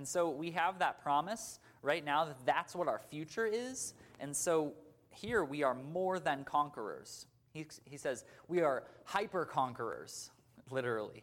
And 0.00 0.08
so 0.08 0.30
we 0.30 0.50
have 0.52 0.78
that 0.78 1.02
promise 1.02 1.58
right 1.82 2.02
now 2.02 2.24
that 2.24 2.38
that's 2.46 2.74
what 2.74 2.88
our 2.88 2.98
future 3.10 3.44
is. 3.44 3.92
And 4.18 4.34
so 4.34 4.72
here 5.10 5.44
we 5.44 5.62
are 5.62 5.74
more 5.74 6.18
than 6.18 6.42
conquerors. 6.42 7.26
He, 7.52 7.66
he 7.84 7.98
says, 7.98 8.24
we 8.48 8.62
are 8.62 8.84
hyper 9.04 9.44
conquerors, 9.44 10.30
literally 10.70 11.22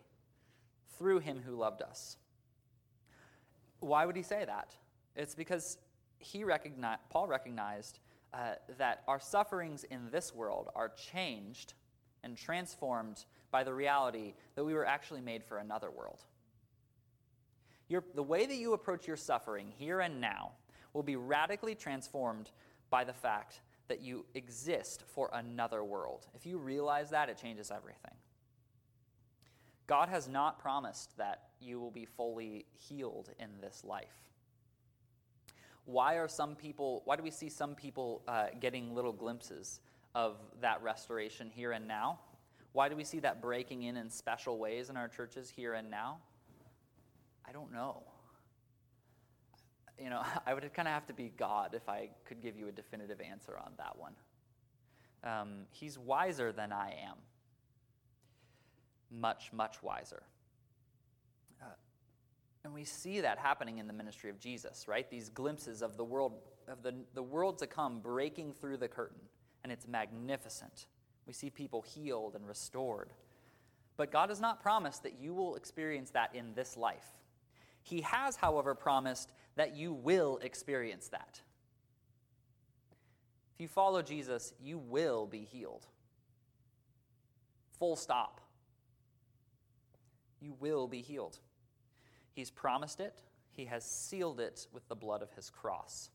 through 0.95 1.21
him 1.21 1.41
who 1.43 1.55
loved 1.55 1.81
us. 1.81 2.17
Why 3.79 4.05
would 4.05 4.15
he 4.15 4.21
say 4.21 4.45
that? 4.45 4.75
It's 5.15 5.33
because 5.33 5.79
he 6.19 6.43
recognized, 6.43 7.01
Paul 7.09 7.25
recognized 7.25 7.97
uh, 8.31 8.51
that 8.77 9.01
our 9.07 9.19
sufferings 9.19 9.85
in 9.85 10.11
this 10.11 10.35
world 10.35 10.69
are 10.75 10.89
changed 10.89 11.73
and 12.23 12.37
transformed 12.37 13.25
by 13.49 13.63
the 13.63 13.73
reality 13.73 14.35
that 14.53 14.63
we 14.63 14.75
were 14.75 14.85
actually 14.85 15.21
made 15.21 15.43
for 15.43 15.57
another 15.57 15.89
world. 15.89 16.25
Your, 17.89 18.03
the 18.15 18.23
way 18.23 18.45
that 18.45 18.55
you 18.55 18.73
approach 18.73 19.07
your 19.07 19.15
suffering 19.15 19.71
here 19.77 20.01
and 20.01 20.19
now 20.19 20.51
will 20.93 21.03
be 21.03 21.15
radically 21.15 21.75
transformed 21.75 22.51
by 22.89 23.03
the 23.03 23.13
fact 23.13 23.61
that 23.87 24.01
you 24.01 24.25
exist 24.33 25.03
for 25.07 25.29
another 25.33 25.83
world. 25.83 26.27
If 26.35 26.45
you 26.45 26.57
realize 26.57 27.09
that, 27.11 27.29
it 27.29 27.37
changes 27.37 27.71
everything. 27.71 28.13
God 29.87 30.09
has 30.09 30.27
not 30.27 30.59
promised 30.59 31.17
that 31.17 31.43
you 31.61 31.79
will 31.79 31.91
be 31.91 32.05
fully 32.05 32.65
healed 32.73 33.29
in 33.39 33.49
this 33.61 33.83
life. 33.85 34.25
Why 35.85 36.15
are 36.15 36.27
some 36.27 36.55
people, 36.55 37.01
why 37.05 37.15
do 37.15 37.23
we 37.23 37.31
see 37.31 37.47
some 37.47 37.73
people 37.73 38.21
uh, 38.27 38.47
getting 38.59 38.93
little 38.93 39.13
glimpses 39.13 39.79
of 40.13 40.35
that 40.59 40.83
restoration 40.83 41.49
here 41.49 41.71
and 41.71 41.87
now? 41.87 42.19
Why 42.73 42.89
do 42.89 42.97
we 42.97 43.05
see 43.05 43.19
that 43.21 43.41
breaking 43.41 43.83
in 43.83 43.95
in 43.95 44.09
special 44.09 44.57
ways 44.57 44.89
in 44.89 44.97
our 44.97 45.07
churches 45.07 45.49
here 45.49 45.73
and 45.75 45.89
now? 45.89 46.17
I 47.47 47.51
don't 47.51 47.71
know. 47.71 48.03
You 50.01 50.09
know, 50.09 50.23
I 50.45 50.53
would 50.53 50.61
kind 50.73 50.87
of 50.87 50.93
have 50.93 51.07
to 51.07 51.13
be 51.13 51.31
God 51.37 51.73
if 51.73 51.87
I 51.89 52.09
could 52.25 52.41
give 52.41 52.57
you 52.57 52.67
a 52.67 52.71
definitive 52.71 53.21
answer 53.21 53.57
on 53.57 53.71
that 53.77 53.97
one. 53.97 54.13
Um, 55.23 55.65
he's 55.71 55.97
wiser 55.97 56.51
than 56.51 56.71
I 56.71 56.93
am 57.07 57.17
much, 59.11 59.51
much 59.53 59.81
wiser. 59.81 60.23
Uh, 61.61 61.65
and 62.63 62.73
we 62.73 62.83
see 62.83 63.21
that 63.21 63.37
happening 63.37 63.77
in 63.77 63.87
the 63.87 63.93
ministry 63.93 64.29
of 64.29 64.39
Jesus, 64.39 64.87
right? 64.87 65.09
These 65.09 65.29
glimpses 65.29 65.81
of 65.81 65.97
the 65.97 66.03
world, 66.03 66.33
of 66.67 66.83
the, 66.83 66.93
the 67.13 67.23
world 67.23 67.57
to 67.59 67.67
come 67.67 67.99
breaking 67.99 68.53
through 68.53 68.77
the 68.77 68.87
curtain, 68.87 69.21
and 69.63 69.71
it's 69.71 69.87
magnificent. 69.87 70.87
We 71.25 71.33
see 71.33 71.49
people 71.49 71.81
healed 71.81 72.35
and 72.35 72.47
restored. 72.47 73.09
But 73.95 74.11
God 74.11 74.29
has 74.29 74.39
not 74.39 74.61
promised 74.61 75.03
that 75.03 75.19
you 75.19 75.33
will 75.33 75.55
experience 75.55 76.11
that 76.11 76.35
in 76.35 76.53
this 76.53 76.77
life. 76.77 77.07
He 77.87 78.01
has, 78.01 78.35
however, 78.35 78.75
promised 78.75 79.31
that 79.55 79.75
you 79.75 79.93
will 79.93 80.39
experience 80.41 81.07
that. 81.07 81.41
If 83.55 83.61
you 83.61 83.67
follow 83.67 84.01
Jesus, 84.01 84.53
you 84.61 84.77
will 84.77 85.25
be 85.25 85.45
healed. 85.45 85.85
Full 87.79 87.95
stop 87.95 88.41
you 90.39 90.53
will 90.59 90.87
be 90.87 91.01
healed. 91.01 91.39
He's 92.33 92.51
promised 92.51 92.99
it, 92.99 93.21
He 93.49 93.65
has 93.65 93.83
sealed 93.83 94.39
it 94.39 94.67
with 94.71 94.87
the 94.87 94.95
blood 94.95 95.21
of 95.21 95.31
His 95.31 95.49
cross. 95.49 96.09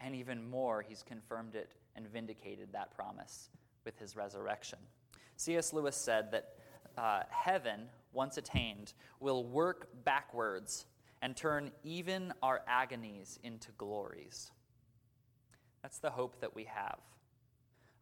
And 0.00 0.14
even 0.14 0.48
more, 0.48 0.80
He's 0.80 1.02
confirmed 1.02 1.54
it 1.54 1.74
and 1.96 2.06
vindicated 2.08 2.72
that 2.72 2.94
promise 2.94 3.50
with 3.84 3.98
His 3.98 4.16
resurrection. 4.16 4.78
C.S. 5.36 5.72
Lewis 5.72 5.96
said 5.96 6.30
that 6.32 6.54
uh, 7.00 7.22
heaven, 7.30 7.88
once 8.12 8.36
attained, 8.36 8.92
will 9.20 9.42
work 9.42 9.88
backwards 10.04 10.84
and 11.22 11.34
turn 11.34 11.70
even 11.82 12.32
our 12.42 12.60
agonies 12.68 13.38
into 13.42 13.72
glories. 13.72 14.50
That's 15.82 15.98
the 15.98 16.10
hope 16.10 16.40
that 16.40 16.54
we 16.54 16.64
have. 16.64 16.98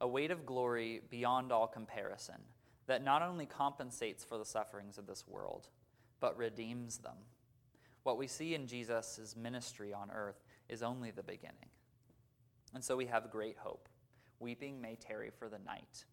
A 0.01 0.09
weight 0.09 0.33
of 0.33 0.45
glory 0.45 1.03
beyond 1.11 1.53
all 1.53 1.69
comparison 1.69 2.41
that 2.87 3.05
not 3.05 3.23
only 3.23 3.47
compensates 3.47 4.25
for 4.25 4.37
the 4.37 4.45
sufferings 4.45 4.99
of 4.99 5.07
this 5.07 5.25
world, 5.29 5.69
but 6.19 6.37
redeems 6.37 6.99
them. 6.99 7.17
What 8.03 8.19
we 8.19 8.27
see 8.27 8.55
in 8.55 8.67
Jesus' 8.67 9.37
ministry 9.41 9.93
on 9.93 10.11
earth 10.11 10.43
is 10.69 10.83
only 10.83 11.13
the 11.13 11.23
beginning. 11.23 11.71
And 12.75 12.83
so 12.83 12.97
we 12.97 13.07
have 13.07 13.31
great 13.31 13.59
hope. 13.59 13.89
Weeping 14.41 14.81
may 14.81 14.97
tarry 14.97 15.31
for 15.39 15.49
the 15.49 15.59
night, 15.59 16.05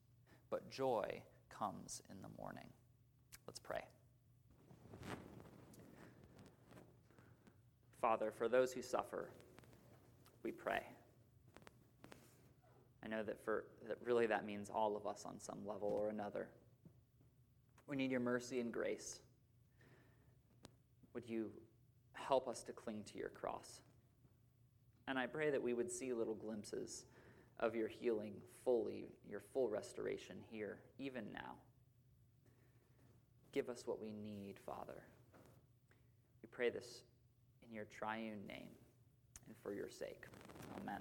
but 0.49 0.69
joy 0.69 1.23
comes 1.57 2.01
in 2.09 2.17
the 2.21 2.41
morning. 2.41 2.67
Let's 3.47 3.59
pray. 3.59 3.83
Father, 8.01 8.31
for 8.37 8.47
those 8.47 8.71
who 8.71 8.81
suffer, 8.81 9.29
we 10.43 10.51
pray. 10.51 10.81
I 13.03 13.07
know 13.07 13.23
that 13.23 13.43
for 13.43 13.65
that 13.87 13.97
really 14.03 14.25
that 14.27 14.45
means 14.45 14.69
all 14.69 14.95
of 14.95 15.05
us 15.05 15.25
on 15.25 15.39
some 15.39 15.59
level 15.65 15.89
or 15.89 16.09
another. 16.09 16.47
We 17.87 17.95
need 17.95 18.11
your 18.11 18.19
mercy 18.19 18.59
and 18.59 18.71
grace. 18.71 19.19
Would 21.13 21.29
you 21.29 21.49
help 22.13 22.47
us 22.47 22.63
to 22.63 22.73
cling 22.73 23.03
to 23.11 23.17
your 23.17 23.29
cross? 23.29 23.81
And 25.07 25.19
I 25.19 25.27
pray 25.27 25.51
that 25.51 25.61
we 25.61 25.73
would 25.73 25.91
see 25.91 26.13
little 26.13 26.33
glimpses 26.33 27.05
of 27.59 27.75
your 27.75 27.87
healing 27.87 28.33
fully, 28.63 29.09
your 29.29 29.41
full 29.53 29.69
restoration 29.69 30.35
here, 30.51 30.79
even 30.99 31.23
now. 31.33 31.53
Give 33.53 33.69
us 33.69 33.83
what 33.85 34.01
we 34.01 34.11
need, 34.11 34.55
Father. 34.65 35.03
We 36.43 36.49
pray 36.51 36.69
this 36.69 37.01
in 37.67 37.73
your 37.73 37.85
triune 37.85 38.45
name 38.47 38.69
and 39.47 39.55
for 39.63 39.73
your 39.73 39.89
sake. 39.89 40.23
Amen. 40.81 40.99